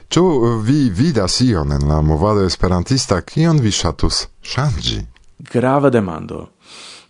Ĉu 0.07 0.23
vi 0.63 0.85
vidas 0.95 1.41
ion 1.43 1.73
en 1.75 1.81
la 1.89 1.97
movado 2.01 2.45
esperantista 2.47 3.17
kion 3.27 3.57
vi 3.59 3.73
ŝatus 3.75 4.21
ŝanĝi? 4.51 4.99
Grava 5.51 5.89
demando. 5.91 6.37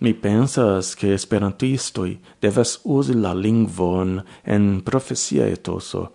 Mi 0.02 0.16
pensas 0.18 0.96
che 0.98 1.12
esperantistoi 1.14 2.16
devas 2.42 2.72
usi 2.84 3.14
la 3.14 3.36
lingvon 3.38 4.16
en 4.44 4.66
profesia 4.82 5.46
etoso. 5.46 6.08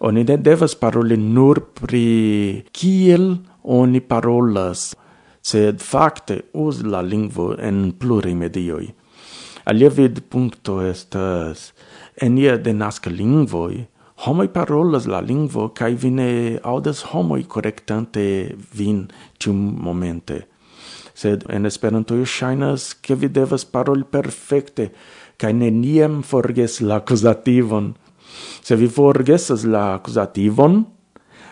Oni 0.00 0.24
ne 0.28 0.36
devas 0.36 0.74
paroli 0.76 1.16
nur 1.16 1.62
pri 1.80 2.64
kiel 2.72 3.24
oni 3.64 4.00
parolas, 4.00 4.90
sed 5.40 5.80
fakte 5.80 6.42
uzi 6.52 6.84
la 6.84 7.00
lingvo 7.00 7.54
en 7.56 7.94
pluri 7.96 8.34
medioi. 8.34 8.90
Alia 9.64 9.88
vid 9.88 10.20
puncto 10.28 10.82
estas 10.84 11.70
enia 12.20 12.58
de 12.60 12.76
nasca 12.76 13.08
lingvoi 13.08 13.86
homoi 14.26 14.48
parolas 14.48 15.06
la 15.06 15.20
lingvo 15.20 15.68
kai 15.74 15.94
vine 15.94 16.58
audas 16.62 17.04
homoi 17.12 17.42
correctante 17.44 18.54
vin 18.76 19.08
tium 19.38 19.60
momente 19.80 20.46
sed 21.20 21.44
en 21.48 21.66
Esperanto 21.66 22.16
io 22.16 22.24
shainas 22.24 22.94
ke 23.04 23.14
vi 23.20 23.28
devas 23.28 23.64
paroli 23.64 24.06
perfekte 24.16 24.90
kai 25.40 25.52
neniam 25.52 26.22
forges 26.22 26.80
la 26.80 27.00
accusativon. 27.00 27.94
Se 28.64 28.76
vi 28.76 28.88
forgesas 28.88 29.64
la 29.64 29.84
accusativon, 29.96 30.84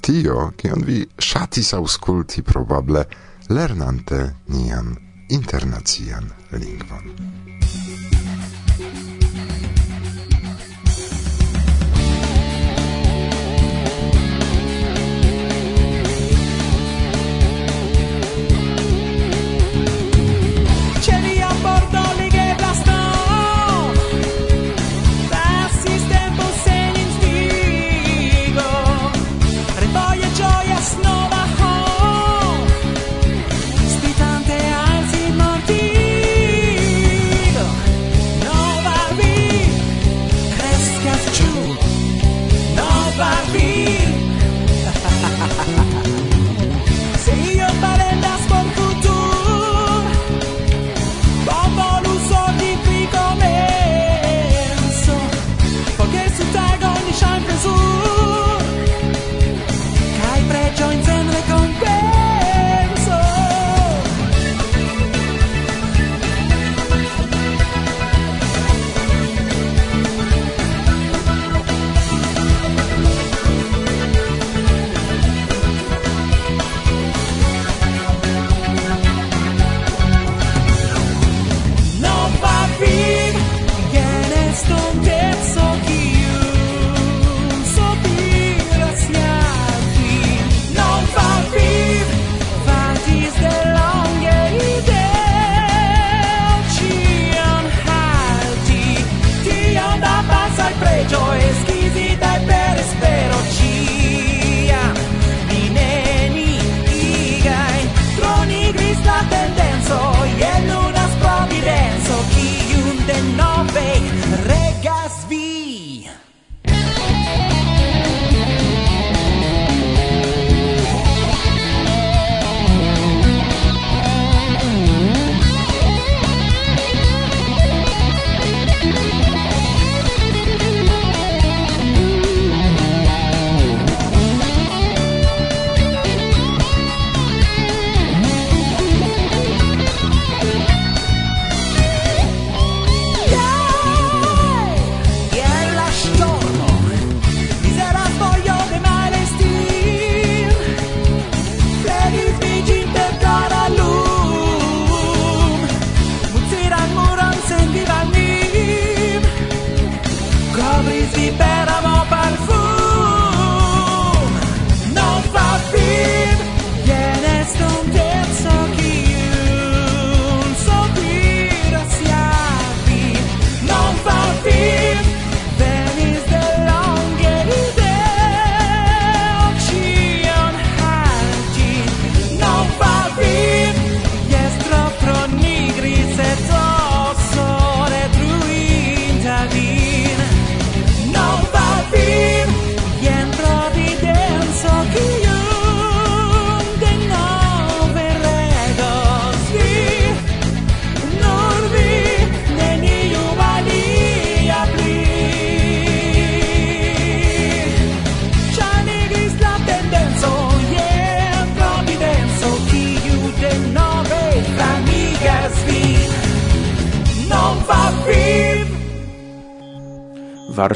tio, 0.03 0.51
kion 0.59 0.83
vi 0.83 0.99
ŝatis 1.29 1.73
aŭskulti 1.77 2.43
probable 2.43 3.05
lernante 3.49 4.19
nian 4.51 4.91
internacian 5.31 6.27
lingvon. 6.51 7.07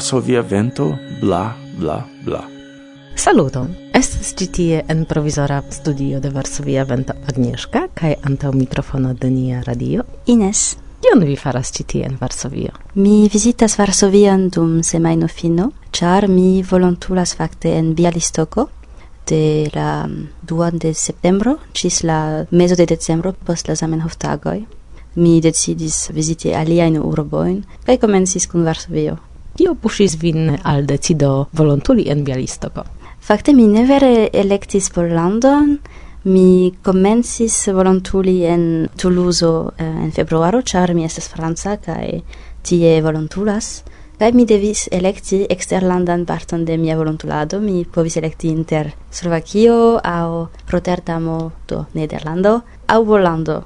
varsovia 0.07 0.41
vento, 0.41 0.97
bla, 1.19 1.53
bla, 1.77 2.07
bla. 2.23 2.47
Saluton! 3.15 3.75
Estas 3.93 4.33
ci 4.35 4.47
tie 4.47 4.83
en 4.87 5.05
provisora 5.05 5.63
studio 5.69 6.19
de 6.19 6.29
Varsovia 6.29 6.85
Vento 6.85 7.13
Agnieszka 7.27 7.87
kaj 7.93 8.15
antaŭ 8.23 8.53
mikrofono 8.55 9.13
de 9.13 9.29
nia 9.29 9.61
radio 9.67 10.03
Ines. 10.25 10.77
Kion 11.01 11.25
vi 11.27 11.35
faras 11.35 11.71
ci 11.71 11.83
tie 11.83 12.05
en 12.05 12.15
Varsovio? 12.21 12.71
Mi 12.93 13.27
visitas 13.33 13.77
Varsovian 13.77 14.47
dum 14.49 14.83
semaino 14.83 15.27
fino, 15.27 15.71
char 15.91 16.29
mi 16.29 16.63
volontulas 16.63 17.35
fakte 17.35 17.75
en 17.75 17.93
Bialistoko 17.93 18.69
de 19.27 19.69
la 19.75 20.07
2 20.47 20.71
de 20.71 20.93
septembro 20.93 21.57
cis 21.73 22.03
la 22.03 22.45
mezo 22.51 22.75
de 22.75 22.85
decembro 22.85 23.33
post 23.33 23.67
la 23.67 23.75
Zamenhof 23.75 24.15
tagoi. 24.15 24.65
Mi 25.15 25.41
decidis 25.41 26.09
visiti 26.13 26.55
aliaen 26.55 26.95
urboin, 26.97 27.65
kaj 27.85 27.97
komencis 27.97 28.47
kun 28.47 28.63
Varsovio. 28.63 29.17
Kio 29.57 29.73
pushis 29.73 30.19
vin 30.21 30.51
al 30.63 30.85
decido 30.85 31.47
volontuli 31.57 32.03
en 32.11 32.23
Bialistoko. 32.23 32.83
Fakte 33.19 33.53
mi 33.53 33.65
ne 33.67 33.85
vere 33.85 34.29
elektis 34.33 34.91
London, 34.95 35.79
mi 36.23 36.73
komencis 36.83 37.67
volontuli 37.73 38.45
en 38.45 38.87
Toulouse 38.95 39.45
eh, 39.77 39.85
en 39.85 40.11
februaro, 40.11 40.61
ĉar 40.61 40.93
mi 40.93 41.05
estas 41.05 41.27
franca 41.27 41.77
kaj 41.77 42.21
tie 42.61 43.01
volontulas. 43.01 43.83
Kaj 44.19 44.31
mi 44.33 44.45
devis 44.45 44.87
elekti 44.91 45.45
eksterlandan 45.49 46.25
parton 46.25 46.65
de 46.65 46.77
mia 46.77 46.95
volontulado, 46.97 47.59
mi 47.59 47.85
povis 47.85 48.17
elekti 48.17 48.49
inter 48.49 48.91
Slovakio 49.11 49.99
aŭ 50.03 50.47
Rotterdamo, 50.69 51.51
do 51.67 51.85
Nederlando, 51.93 52.61
aŭ 52.87 53.03
Volando, 53.05 53.63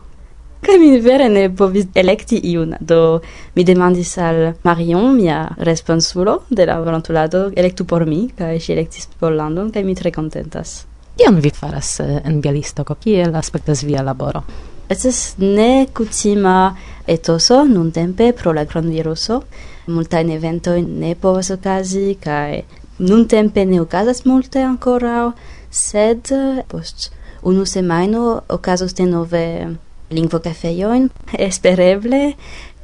Kaj 0.61 0.77
mi 0.77 0.99
vere 1.01 1.25
ne 1.29 1.47
povis 1.57 1.87
elekti 1.97 2.37
iun, 2.51 2.75
do 2.79 3.19
mi 3.55 3.63
demandis 3.65 4.11
al 4.21 4.53
Marion, 4.63 5.15
mia 5.15 5.39
responsulo 5.57 6.43
de 6.49 6.67
la 6.69 6.77
volontulado, 6.79 7.47
elektu 7.55 7.85
por 7.89 8.05
mi, 8.05 8.27
kaj 8.37 8.59
ŝi 8.61 8.75
elektis 8.75 9.09
Pollandon, 9.19 9.71
kaj 9.73 9.83
mi 9.87 9.95
tre 9.97 10.11
kontentas. 10.13 10.83
Kion 11.17 11.41
vi 11.41 11.49
faras 11.49 11.99
eh, 11.99 12.19
en 12.25 12.37
Bialistoko? 12.41 12.95
Kiel 13.01 13.35
aspektas 13.35 13.81
via 13.83 14.05
laboro? 14.05 14.43
Estas 14.89 15.35
ne 15.39 15.87
kutima 15.97 16.75
etoso 17.07 17.63
nuntempe 17.65 18.31
pro 18.37 18.53
la 18.53 18.67
cronviruso. 18.69 19.41
Multajn 19.87 20.29
eventojn 20.37 20.87
ne 21.01 21.15
povas 21.15 21.49
okazi 21.57 22.19
kaj 22.21 22.61
nuntempe 22.99 23.65
ne 23.65 23.81
okazas 23.81 24.25
multe 24.29 24.61
ankoraŭ, 24.61 25.31
sed 25.71 26.29
eh, 26.37 26.61
post 26.69 27.09
unu 27.41 27.65
semajno 27.65 28.41
okazos 28.49 28.93
denove 28.93 29.47
lingvokafeojn 30.11 31.09
espereble 31.47 32.21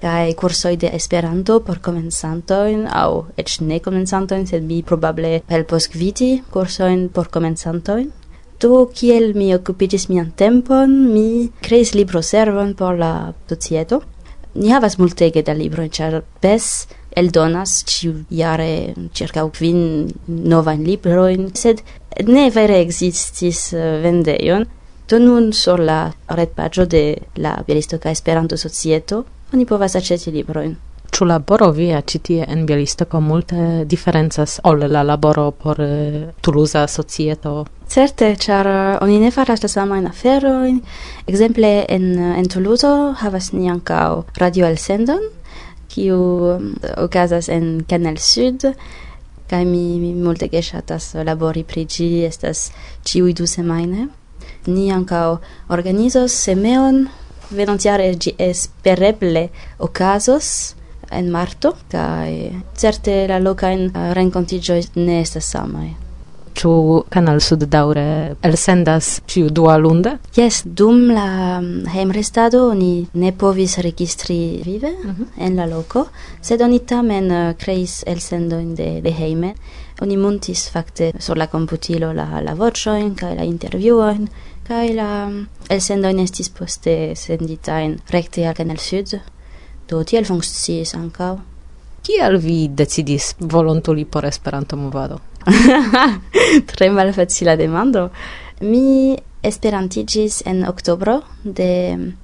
kaj 0.02 0.34
cursoi 0.38 0.76
de 0.78 0.92
Esperanto 0.94 1.60
por 1.66 1.80
comensantoin, 1.82 2.86
au 2.88 3.26
ec 3.38 3.58
ne 3.62 3.80
comensantoin, 3.82 4.46
sed 4.46 4.64
mi 4.64 4.84
probable 4.84 5.42
helpos 5.50 5.90
gviti 5.90 6.44
cursoin 6.54 7.08
por 7.10 7.32
comensantoin. 7.34 8.12
Do 8.62 8.88
kiel 8.94 9.34
mi 9.38 9.52
okupiĝis 9.54 10.08
mian 10.10 10.32
tempon, 10.38 10.94
mi 11.14 11.50
creis 11.62 11.94
libro 11.94 12.22
servon 12.22 12.74
por 12.76 12.98
la 12.98 13.34
societo. 13.50 14.02
Ni 14.58 14.72
havas 14.74 14.98
multege 14.98 15.44
da 15.46 15.54
libro, 15.54 15.86
cer 15.94 16.24
PES 16.42 16.88
eldonas 17.18 17.84
ĉiujare 17.90 18.96
circa 19.14 19.46
quin 19.54 20.10
novain 20.28 20.84
libroin, 20.86 21.52
sed 21.54 21.84
ne 22.26 22.48
vere 22.54 22.80
existis 22.82 23.72
eh, 23.74 24.00
vendejon. 24.04 24.66
Donun 25.08 25.54
sur 25.54 25.80
la 25.80 26.12
retpaĝo 26.28 26.84
de 26.86 27.16
la 27.40 27.54
Bielistoka 27.68 28.12
Esperanto-Societo 28.12 29.24
oni 29.56 29.64
povas 29.66 29.96
aĉeti 29.96 30.34
librojn. 30.36 30.74
Ĉu 31.16 31.26
laboro 31.26 31.70
via 31.72 32.02
ĉi 32.04 32.20
tie 32.20 32.48
en 32.52 32.66
Bielistoko 32.68 33.22
multe 33.24 33.86
diferencas 33.88 34.58
ol 34.68 34.84
la 34.92 35.06
laboro 35.08 35.46
por 35.52 35.80
eh, 35.80 36.28
Tuluza 36.44 36.84
societo? 36.92 37.54
Certe, 37.88 38.34
ĉar 38.36 38.68
eh, 38.68 38.98
oni 39.06 39.22
ne 39.24 39.32
faras 39.32 39.64
la 39.64 39.72
samajn 39.72 40.12
aferojn. 40.12 40.84
Ekzemple 41.26 41.72
en, 41.88 42.12
eh, 42.20 42.36
en 42.42 42.52
Tuluzo 42.52 42.94
havas 43.24 43.54
ni 43.56 43.72
ankaŭ 43.72 44.26
radioelsendon, 44.44 45.24
kiu 45.88 46.20
okazas 46.98 47.48
en 47.48 47.86
Canal 47.88 48.20
Sud, 48.20 48.68
kaj 49.48 49.64
mi, 49.66 49.86
mi 50.04 50.14
multege 50.20 50.62
ŝatas 50.62 51.14
labori 51.24 51.64
pri 51.64 51.88
ĝi, 51.88 52.12
estas 52.28 52.68
ĉiuj 53.08 53.40
du 53.40 53.48
semajne 53.48 54.10
ni 54.68 54.92
ancao 54.92 55.40
organizos 55.70 56.32
semeon 56.32 57.08
venontiare 57.50 58.16
gi 58.20 58.36
espereble 58.38 59.50
ocasos 59.80 60.76
en 61.12 61.30
marto 61.32 61.76
kai 61.92 62.52
certe 62.76 63.28
la 63.28 63.40
lokajn 63.40 63.88
eh, 63.88 64.12
renkontiĝoj 64.18 64.82
ne 64.96 65.22
estas 65.22 65.54
samaj. 65.56 65.94
Ĉu 66.58 66.72
Canal 67.14 67.38
Sud 67.46 67.68
daŭre 67.70 68.34
elsendas 68.48 69.20
ĉiu 69.30 69.52
dualunde? 69.54 70.16
Jes, 70.34 70.64
dum 70.66 71.12
la 71.14 71.60
mm, 71.62 71.92
hejmrestado 71.94 72.64
oni 72.72 73.06
ne 73.14 73.32
povis 73.32 73.78
registri 73.86 74.64
vive 74.66 74.90
uh 74.90 75.12
-huh. 75.12 75.28
en 75.38 75.56
la 75.56 75.66
loko, 75.66 76.08
sed 76.42 76.62
oni 76.62 76.80
tamen 76.80 77.32
eh, 77.32 77.54
kreis 77.58 78.04
elsendojn 78.08 78.76
de, 78.76 79.02
de 79.02 79.12
hejme. 79.12 79.54
Oni 80.02 80.18
muntis 80.18 80.70
fakte 80.70 81.12
sur 81.20 81.38
la 81.38 81.48
komputilo 81.48 82.14
la, 82.14 82.42
la 82.42 82.54
voĉojn 82.54 83.16
kaj 83.16 83.36
la 83.36 83.44
intervjuojn, 83.44 84.28
Kaj 84.68 84.88
la 84.98 85.12
elsendojn 85.72 86.18
estis 86.20 86.50
poste 86.52 86.94
senditajn 87.16 87.94
rekte 88.12 88.44
al 88.50 88.56
Canal 88.56 88.80
Sud, 88.84 89.14
do 89.88 90.02
tiel 90.04 90.26
funkciis 90.28 90.90
ankaŭ. 90.98 91.38
Kial 92.04 92.36
vi 92.44 92.58
decidis 92.68 93.30
volontuli 93.40 94.04
por 94.04 94.26
Esperanto-movado? 94.28 95.22
Tre 96.72 96.90
malfacila 96.92 97.56
demando. 97.56 98.10
Mi 98.60 99.16
esperantigis 99.48 100.42
en 100.46 100.66
oktobro 100.68 101.22
de 101.44 101.70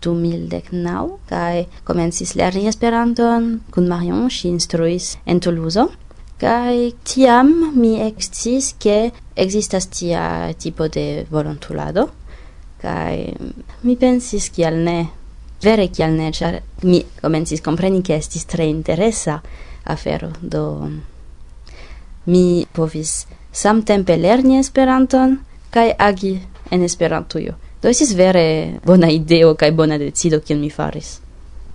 2019 0.04 1.14
kaj 1.30 1.62
komencis 1.88 2.34
lerni 2.36 2.68
Esperanton 2.68 3.46
kun 3.72 3.88
Marion, 3.88 4.26
ŝi 4.28 4.50
instruis 4.52 5.14
en 5.24 5.40
Toulouse. 5.40 5.88
Kaj 6.44 6.92
tiam 7.08 7.56
mi 7.78 7.94
eksciis 8.04 8.74
ke 8.84 8.98
ekzistas 9.40 9.88
tia 9.96 10.26
tipo 10.60 10.90
de 10.92 11.24
volontulado 11.32 12.10
Kai 12.84 13.32
mi 13.88 13.96
pensis 13.96 14.50
kial 14.52 14.76
ne, 14.84 14.98
vere 15.64 15.88
kial 15.88 16.12
ne, 16.18 16.32
ĉar 16.36 16.60
mi 16.84 17.00
komencis 17.22 17.64
kompreni 17.64 18.04
ke 18.04 18.18
estis 18.20 18.44
tre 18.46 18.68
interesa 18.68 19.40
afero, 19.88 20.34
do 20.42 20.64
mi 22.26 22.66
povis 22.76 23.26
samtempe 23.52 24.18
lerni 24.18 24.60
Esperanton 24.60 25.38
kai 25.72 25.92
agi 25.98 26.36
en 26.72 26.84
Esperantujo. 26.84 27.56
Do 27.82 27.92
estis 27.92 28.14
vere 28.16 28.80
bona 28.86 29.10
ideo 29.12 29.56
kai 29.60 29.72
bona 29.72 29.98
decido 30.00 30.40
kiel 30.40 30.60
mi 30.60 30.70
faris. 30.72 31.18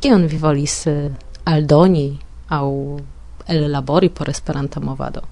Kion 0.01 0.29
vi 0.29 0.39
volis 0.39 0.87
eh, 0.87 1.11
aldoni 1.45 2.19
au 2.49 3.01
el 3.49 3.71
labori 3.73 4.09
por 4.09 4.29
Esperanta 4.29 4.81
movado? 4.81 5.23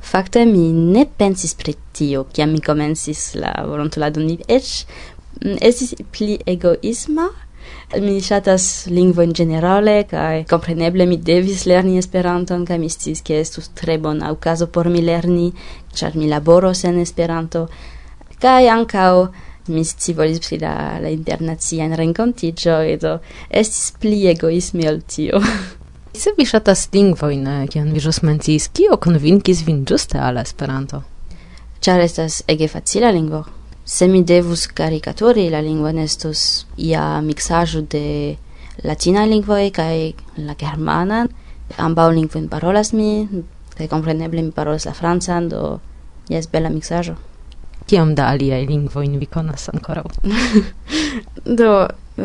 Fakte 0.00 0.44
mi 0.46 0.72
ne 0.72 1.06
pensis 1.06 1.54
pri 1.54 1.74
tio, 1.92 2.24
kiam 2.32 2.52
mi 2.52 2.60
komencis 2.60 3.34
la 3.34 3.52
volontuladon, 3.66 4.28
eĉ 4.48 4.68
Mm, 5.44 5.58
estis 5.62 5.94
pli 6.12 6.38
egoisma 6.46 7.28
mi 8.02 8.16
ŝatas 8.24 8.64
lingvojn 8.90 9.34
ĝenerale 9.38 9.94
kaj 10.10 10.44
kompreneble 10.50 11.06
mi 11.06 11.18
devis 11.30 11.62
lerni 11.70 11.98
Esperanton 12.00 12.64
kaj 12.66 12.78
mi 12.82 12.88
sciis 12.90 13.22
ke 13.22 13.38
estus 13.40 13.68
tre 13.78 13.98
bona 14.02 14.32
okazo 14.34 14.66
por 14.66 14.88
mi 14.90 15.02
lerni 15.04 15.52
ĉar 15.94 16.16
mi 16.18 16.26
laboros 16.32 16.82
en 16.88 16.98
Esperanto 17.04 17.66
kaj 18.42 18.68
ankaŭ 18.74 19.12
mi 19.68 19.84
scivolis 19.84 20.40
pri 20.46 20.58
la, 20.64 20.74
la 21.02 21.12
internaciajn 21.14 21.94
renkontiĝoj 22.00 22.96
do 23.02 23.18
estis 23.62 23.92
pli 24.00 24.24
egoisme 24.32 24.88
ol 24.90 25.02
tio 25.06 25.42
Se 26.18 26.32
vi 26.34 26.46
ŝatas 26.50 26.88
lingvojn, 26.90 27.44
eh, 27.46 27.66
kion 27.70 27.92
vi 27.94 28.00
ĵus 28.02 28.24
menciis, 28.26 28.66
kio 28.74 28.96
konvinkis 28.98 29.60
vin 29.66 29.84
ĝuste 29.86 30.18
al 30.18 30.40
Esperanto? 30.42 31.04
Ĉar 31.84 32.02
estas 32.02 32.40
ege 32.50 32.66
facila 32.72 33.12
lingvo. 33.14 33.44
Se 33.88 34.06
mi 34.06 34.20
devus 34.22 34.66
caricaturi, 34.68 35.46
la 35.48 35.62
lingua 35.64 35.94
nestus 35.96 36.66
ia 36.76 37.22
mixajo 37.24 37.80
de 37.88 38.36
latina 38.84 39.22
lingvoe 39.24 39.70
kaj 39.72 40.12
la 40.44 40.54
germana. 40.60 41.22
Ambaŭ 41.80 42.10
lingvojn 42.12 42.50
parolas 42.52 42.92
mi, 42.92 43.24
kaj 43.78 43.88
kompreneble 43.88 44.42
mi 44.44 44.52
parolas 44.52 44.84
la 44.84 44.92
francan, 44.92 45.48
do 45.48 45.78
jes 46.28 46.50
bela 46.52 46.68
mixajo. 46.68 47.16
Kiom 47.88 48.12
da 48.14 48.28
aliaj 48.34 48.66
lingvojn 48.68 49.16
vi 49.22 49.26
konas 49.26 49.70
ankoraŭ? 49.72 50.04
do 51.60 51.72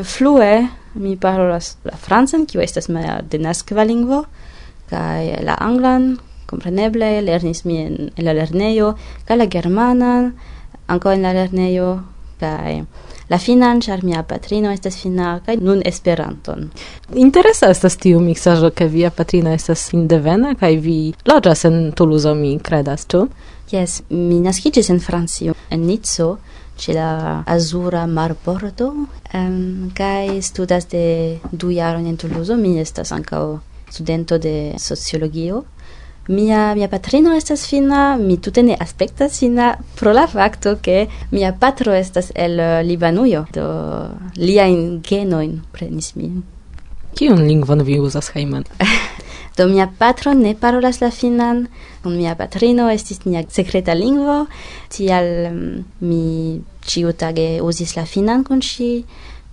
flue 0.03 0.67
mi 0.99 1.15
parolas 1.15 1.77
la 1.87 1.95
francan, 1.95 2.43
kiu 2.43 2.59
estas 2.59 2.91
mia 2.91 3.21
denaskva 3.23 3.87
lingvo, 3.87 4.25
kaj 4.91 5.39
la 5.47 5.55
anglan, 5.63 6.17
kompreneble 6.51 7.21
lernis 7.23 7.63
mi 7.63 7.79
en 7.85 8.11
la 8.19 8.35
lernejo, 8.35 8.97
kaj 9.29 9.39
la 9.39 9.47
germanan, 9.47 10.33
ankaŭ 10.87 11.13
en 11.13 11.21
la 11.21 11.33
lernejo 11.33 11.89
kaj 12.39 12.83
la 13.29 13.39
finan, 13.39 13.81
ĉar 13.81 14.03
mia 14.03 14.23
patrino 14.27 14.71
estas 14.73 14.97
fina 15.01 15.39
kaj 15.45 15.55
nun 15.61 15.81
Esperanton. 15.85 16.69
Interesa 17.15 17.69
estas 17.71 17.97
tiu 17.97 18.19
miksaĵo, 18.19 18.73
ke 18.75 18.87
via 18.91 19.11
patrino 19.11 19.53
estas 19.53 19.85
indevena 19.93 20.55
kaj 20.59 20.73
vi 20.83 20.97
loĝas 21.29 21.65
en 21.69 21.79
Toulouse 21.95 22.33
mi 22.35 22.57
kredas, 22.59 23.07
ĉu? 23.07 23.27
Yes, 23.71 24.01
mi 24.09 24.41
naskiĝis 24.43 24.91
en 24.93 24.99
Francio, 25.01 25.55
en 25.71 25.85
Nico, 25.87 26.37
ĉe 26.77 26.93
la 26.97 27.43
azura 27.47 28.05
marbordo, 28.07 28.89
um, 29.33 29.91
kaj 29.97 30.41
studas 30.41 30.89
de 30.91 31.05
du 31.51 31.71
jaron 31.71 32.05
en 32.07 32.17
Toulouse. 32.17 32.55
mi 32.55 32.79
estas 32.79 33.11
ankaŭ 33.11 33.59
studento 33.89 34.37
de 34.37 34.73
sociologio 34.77 35.63
Mia, 36.27 36.73
mia 36.75 36.87
patrino 36.87 37.33
estas 37.35 37.65
fina, 37.67 38.15
mi 38.15 38.37
tute 38.39 38.63
ne 38.63 38.77
aspektas 38.79 39.39
fina 39.41 39.73
pro 39.99 40.13
la 40.15 40.23
fakto 40.27 40.77
ke 40.79 41.09
mia 41.31 41.51
patro 41.59 41.91
estas 41.91 42.31
el 42.35 42.59
uh, 42.63 42.79
Libanujo, 42.79 43.43
do 43.51 43.65
liajn 44.39 45.01
genoin 45.03 45.57
prenis 45.75 46.13
min. 46.15 46.43
Kiun 47.19 47.43
lingvon 47.43 47.83
vi 47.83 47.99
uzas 47.99 48.31
hejmen? 48.31 48.63
do 49.57 49.67
mia 49.67 49.89
patro 49.99 50.31
ne 50.33 50.55
parolas 50.55 51.01
la 51.01 51.11
finan, 51.11 51.67
kun 52.05 52.15
mia 52.15 52.37
patrino 52.39 52.87
estis 52.87 53.25
nia 53.25 53.43
sekreta 53.43 53.91
lingvo, 53.93 54.45
tial 54.95 55.27
mm, 55.51 55.83
mi 56.07 56.61
ĉiutage 56.87 57.59
uzis 57.61 57.97
la 57.97 58.05
finan 58.07 58.47
kun 58.47 58.63
ŝi, 58.63 58.93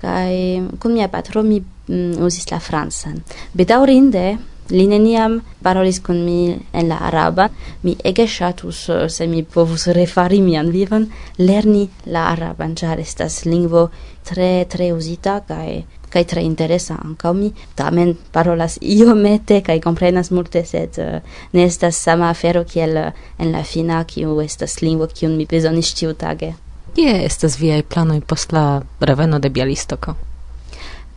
kaj 0.01 0.39
kun 0.79 0.95
mia 0.95 1.11
patro 1.11 1.43
mi 1.43 1.59
mm, 1.59 2.23
uzis 2.23 2.47
la 2.55 2.63
francan. 2.63 3.19
Bedaŭrinde, 3.59 4.39
Li 4.71 4.87
neniam 4.87 5.41
parolis 5.63 6.01
kun 6.01 6.25
mi 6.25 6.57
en 6.73 6.89
la 6.89 6.99
araba. 7.09 7.49
Mi 7.83 7.97
ege 8.05 8.27
ŝatus, 8.27 8.89
eh, 8.89 9.09
se 9.09 9.27
mi 9.27 9.43
povus 9.43 9.87
refari 9.87 10.41
mian 10.41 10.71
vivon, 10.71 11.11
lerni 11.39 11.89
la 12.07 12.29
araban, 12.33 12.75
ĉar 12.75 13.01
estas 13.01 13.45
lingvo 13.45 13.89
tre 14.25 14.65
tre 14.69 14.93
uzita 14.93 15.41
kaj 15.49 15.83
kaj 16.11 16.25
tre 16.25 16.43
interesa 16.43 16.97
ankaŭ 17.05 17.33
mi 17.33 17.53
tamen 17.79 18.17
parolas 18.33 18.79
iomete 18.83 19.61
kaj 19.67 19.79
komprenas 19.81 20.31
multe 20.31 20.65
sed 20.67 20.99
uh, 20.99 21.21
ne 21.53 21.65
estas 21.65 22.03
sama 22.03 22.31
afero 22.31 22.65
kiel 22.65 22.97
uh, 22.99 23.13
en 23.39 23.53
la 23.53 23.63
fina 23.65 24.03
kiu 24.05 24.41
estas 24.41 24.81
lingvo 24.83 25.07
kiun 25.07 25.37
mi 25.37 25.47
bezonis 25.47 25.95
ĉiutage. 25.95 26.55
Kie 26.95 27.15
estas 27.25 27.61
viaj 27.61 27.83
planoj 27.83 28.21
post 28.21 28.53
la 28.53 28.83
reveno 29.01 29.39
de 29.39 29.51
Bialistoko? 29.51 30.17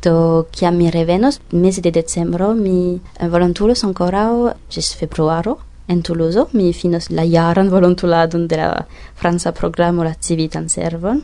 do 0.04 0.46
kiam 0.52 0.76
mi 0.78 0.92
revenos 0.92 1.40
mese 1.52 1.82
de 1.82 1.92
decembro 1.92 2.54
mi 2.54 3.00
eh, 3.20 3.28
volontulos 3.28 3.84
ankoraŭ 3.84 4.54
ĝis 4.70 4.96
februaro 5.00 5.58
en 5.88 6.02
Toulouse 6.02 6.46
mi 6.54 6.74
finos 6.74 7.10
la 7.10 7.24
jaran 7.24 7.70
volontuladon 7.70 8.48
de 8.48 8.58
la 8.58 8.86
franca 9.16 9.52
programo 9.52 10.04
la 10.04 10.14
civitan 10.14 10.70
servon. 10.70 11.22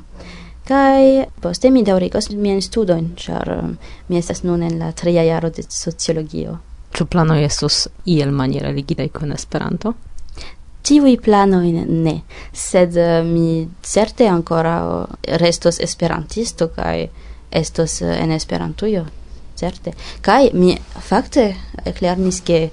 Kai 0.68 1.26
poste 1.42 1.72
mi 1.72 1.84
daŭrigos 1.84 2.30
miajn 2.36 2.62
studojn 2.62 3.14
ĉar 3.18 3.54
eh, 3.56 3.70
mi 4.08 4.18
estas 4.18 4.44
nun 4.44 4.64
en 4.64 4.80
la 4.80 4.92
tria 4.92 5.24
jaro 5.24 5.50
de 5.50 5.64
sociologio. 5.68 6.60
Ĉu 6.94 7.06
plano 7.06 7.36
estus 7.38 7.88
iel 8.06 8.32
maniere 8.32 8.74
ligidaj 8.74 9.10
kun 9.14 9.32
Esperanto? 9.34 9.94
Tiui 10.82 11.18
planoi 11.22 11.74
ne, 11.86 12.16
sed 12.54 12.98
eh, 12.98 13.24
mi 13.24 13.68
certe 13.82 14.28
ancora 14.28 15.06
restos 15.42 15.80
esperantisto, 15.80 16.70
kai 16.76 17.10
estos 17.52 18.02
eh, 18.02 18.20
en 18.24 18.32
Esperantujo, 18.32 19.06
certe. 19.56 19.94
Kaj 20.22 20.52
mi 20.54 20.78
fakte 21.10 21.56
eklernis 21.86 22.42
ke 22.42 22.70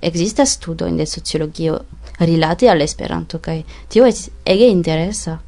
ekzistas 0.00 0.58
en 0.86 0.96
de 0.96 1.06
sociologio 1.06 1.80
rilate 2.20 2.70
al 2.70 2.82
Esperanto 2.82 3.38
kaj 3.38 3.62
tio 3.88 4.06
estas 4.06 4.30
ege 4.44 4.68
interesa. 4.68 5.38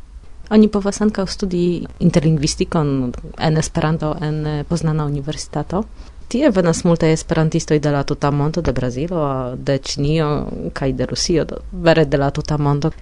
Oni 0.50 0.68
povas 0.68 1.00
ankaŭ 1.00 1.26
studi 1.26 1.86
interlingvistikon 2.00 3.12
en 3.38 3.56
Esperanto 3.56 4.16
en 4.20 4.46
eh, 4.46 4.64
Poznana 4.64 5.04
Universitato. 5.04 5.84
Tie 6.30 6.50
venas 6.50 6.84
multaj 6.84 7.12
esperantistoj 7.12 7.78
de 7.82 7.90
la 7.90 8.04
tuta 8.04 8.30
mondo, 8.30 8.62
de 8.62 8.72
Brazilo, 8.72 9.56
de 9.56 9.78
Ĉinio 9.78 10.46
kaj 10.72 10.92
de 10.92 11.06
Rusio, 11.06 11.44
do, 11.44 11.56
vere 11.72 12.04
de 12.04 12.16
la 12.16 12.30
tuta 12.30 12.58
mondo. 12.58 12.92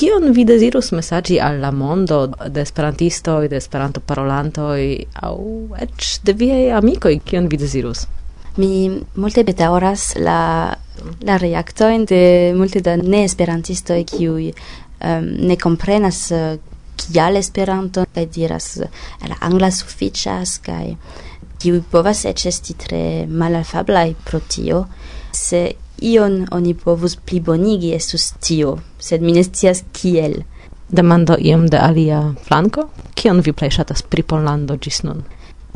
Kion 0.00 0.30
vi 0.32 0.46
dezirus 0.48 0.92
mesaĝi 0.96 1.36
al 1.40 1.60
la 1.60 1.70
mondo 1.70 2.22
de 2.48 2.62
esperantistoj, 2.64 3.48
de 3.52 3.58
esperantoparolantoj 3.60 4.80
aŭ 5.28 5.36
eĉ 5.86 6.12
de 6.24 6.36
viaj 6.40 6.62
amikoj? 6.78 7.18
Kion 7.24 7.50
vi 7.52 7.60
dezirus? 7.60 8.06
Mi 8.56 8.88
multe 9.14 9.44
bedaŭras 9.46 10.14
la 10.18 10.40
la 11.24 11.36
reaktojn 11.40 12.04
de 12.04 12.22
multe 12.56 12.82
da 12.84 12.96
neesperantistoj 12.96 14.02
kiuj 14.10 14.50
um, 14.50 15.28
ne 15.48 15.56
komprenas 15.56 16.26
uh, 16.34 16.58
kial 17.00 17.36
Esperanto 17.40 18.04
kaj 18.14 18.26
diras 18.34 18.76
eh, 18.84 18.88
la 19.28 19.38
angla 19.46 19.70
sufiĉas 19.72 20.58
kaj 20.64 20.94
kiuj 21.60 21.82
povas 21.92 22.24
eĉ 22.28 22.46
esti 22.50 22.76
tre 22.84 23.02
malalfablaj 23.28 24.08
pro 24.24 24.40
tio 24.48 24.84
se 25.36 25.62
ion 26.00 26.46
oni 26.50 26.74
povus 26.74 27.16
plibonigi 27.16 27.92
estus 27.94 28.32
tio, 28.40 28.78
sed 28.98 29.22
mi 29.22 29.32
ne 29.36 29.44
scias 29.44 29.84
kiel. 29.92 30.42
Demando 30.88 31.36
iom 31.38 31.68
de 31.70 31.78
alia 31.78 32.22
flanko, 32.46 32.88
kion 33.14 33.40
vi 33.46 33.52
plej 33.52 33.76
ŝatas 33.78 34.02
pri 34.02 34.22
Pollando 34.26 34.76
ĝis 34.76 35.02
nun? 35.06 35.22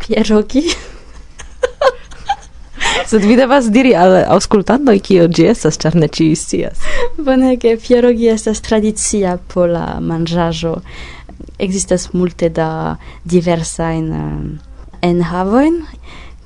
Pierogi. 0.03 0.65
Sed 3.11 3.25
vi 3.25 3.37
devas 3.37 3.69
diri 3.71 3.93
al 3.99 4.17
aŭskultantoj 4.23 4.97
kio 5.05 5.27
ĝi 5.29 5.49
estas, 5.53 5.79
ĉar 5.83 5.97
ne 6.01 6.09
ĉiuj 6.09 6.37
scias. 6.41 6.83
Bonege, 7.17 7.77
pierogi 7.83 8.31
estas 8.33 8.63
tradicia 8.65 9.37
pola 9.53 10.01
manĝaĵo. 10.01 10.75
Ekzistas 11.63 12.09
multe 12.13 12.49
da 12.51 12.97
diversajn 13.31 14.09
eh, 14.19 14.71
enhavojn 15.11 15.83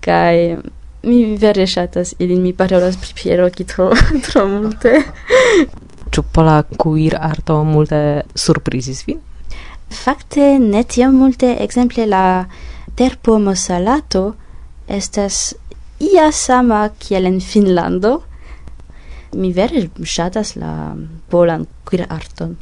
kaj 0.04 0.58
mi 1.02 1.36
vere 1.38 1.66
ŝatas 1.66 2.14
ilin, 2.18 2.42
mi 2.42 2.52
parolas 2.52 2.96
pri 2.96 3.14
Piero 3.14 3.48
ki 3.50 3.64
tro, 3.64 3.90
tro 4.26 4.46
multe. 4.50 5.02
Ĉu 6.10 6.24
pola 6.32 6.62
kuir 6.80 7.16
arto 7.20 7.60
multe 7.64 8.00
surprizis 8.34 9.04
vin? 9.06 9.20
Fakte 9.88 10.58
ne 10.60 10.82
tiom 10.84 11.16
multe, 11.16 11.54
ekzemple 11.64 12.06
la 12.08 12.22
terpomo 12.98 13.54
salato 13.56 14.34
estas 14.88 15.54
ia 16.00 16.30
sama 16.32 16.88
kiel 16.98 17.26
en 17.26 17.40
Finlando. 17.40 18.22
Mi 19.36 19.52
vere 19.52 19.88
ŝatas 20.04 20.56
la 20.56 20.94
polan 21.28 21.66
kuir 21.84 22.06
arton. 22.08 22.56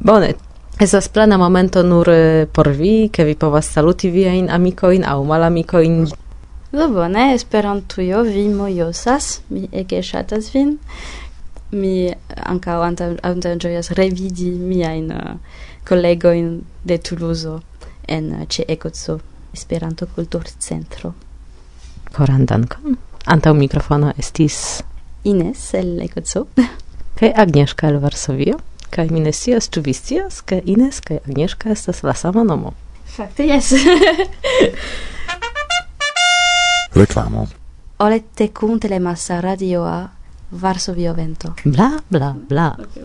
Bone, 0.00 0.34
Estas 0.80 1.08
plena 1.08 1.38
momento 1.38 1.82
nur 1.82 2.08
eh, 2.10 2.46
por 2.52 2.68
vi, 2.68 3.08
ke 3.08 3.22
vi 3.24 3.36
povas 3.38 3.68
saluti 3.70 4.08
viajn 4.10 4.48
amikojn 4.50 5.04
aŭ 5.06 5.20
malamikojn 5.22 6.00
Do 6.74 6.88
bone, 6.88 7.34
Esperantujo, 7.34 8.22
vi 8.22 8.48
mojosas, 8.48 9.40
mi 9.48 9.68
ege 9.72 10.00
ŝatas 10.02 10.48
vin. 10.54 10.72
Mi 11.70 12.10
ankaŭ 12.50 12.80
antaŭĝojas 13.22 13.92
revidi 13.94 14.48
miajn 14.50 15.12
uh, 15.14 15.60
kolegojn 15.86 16.48
de 16.82 16.98
Toulouse 16.98 17.54
en 18.16 18.26
uh, 18.32 18.42
ĉe 18.50 18.66
Ekoco 18.74 19.20
Esperanto 19.54 20.10
Kulturcentro. 20.16 21.12
Koran 22.16 22.42
dankon. 22.50 22.98
Antaŭ 23.30 23.54
mikrofono 23.54 24.10
estis 24.18 24.82
Ines 25.22 25.70
el 25.78 26.00
Ekoco 26.02 26.46
kaj 27.20 27.34
Agnieszka 27.46 27.92
el 27.92 28.02
Varsovio. 28.02 28.58
Kaj 28.90 29.12
mi 29.14 29.22
ne 29.22 29.30
scias, 29.30 29.70
ĉu 29.70 29.86
vi 29.86 29.94
scias, 29.94 30.42
ke 30.42 30.58
Ines 30.64 30.98
kaj 31.06 31.22
Agnieszka 31.22 31.70
estas 31.70 32.02
la 32.02 32.18
sama 32.18 32.42
nomo. 32.42 32.74
Fakte 33.14 33.46
jes. 33.46 33.70
Reklamo. 36.94 37.48
Olette 37.98 38.48
kun 38.48 38.80
telemassa 38.80 39.40
radioa 39.40 40.08
Varsovio 40.62 41.14
vento. 41.14 41.54
Bla, 41.64 41.90
bla, 42.08 42.34
bla. 42.48 42.76
Okay, 42.78 43.02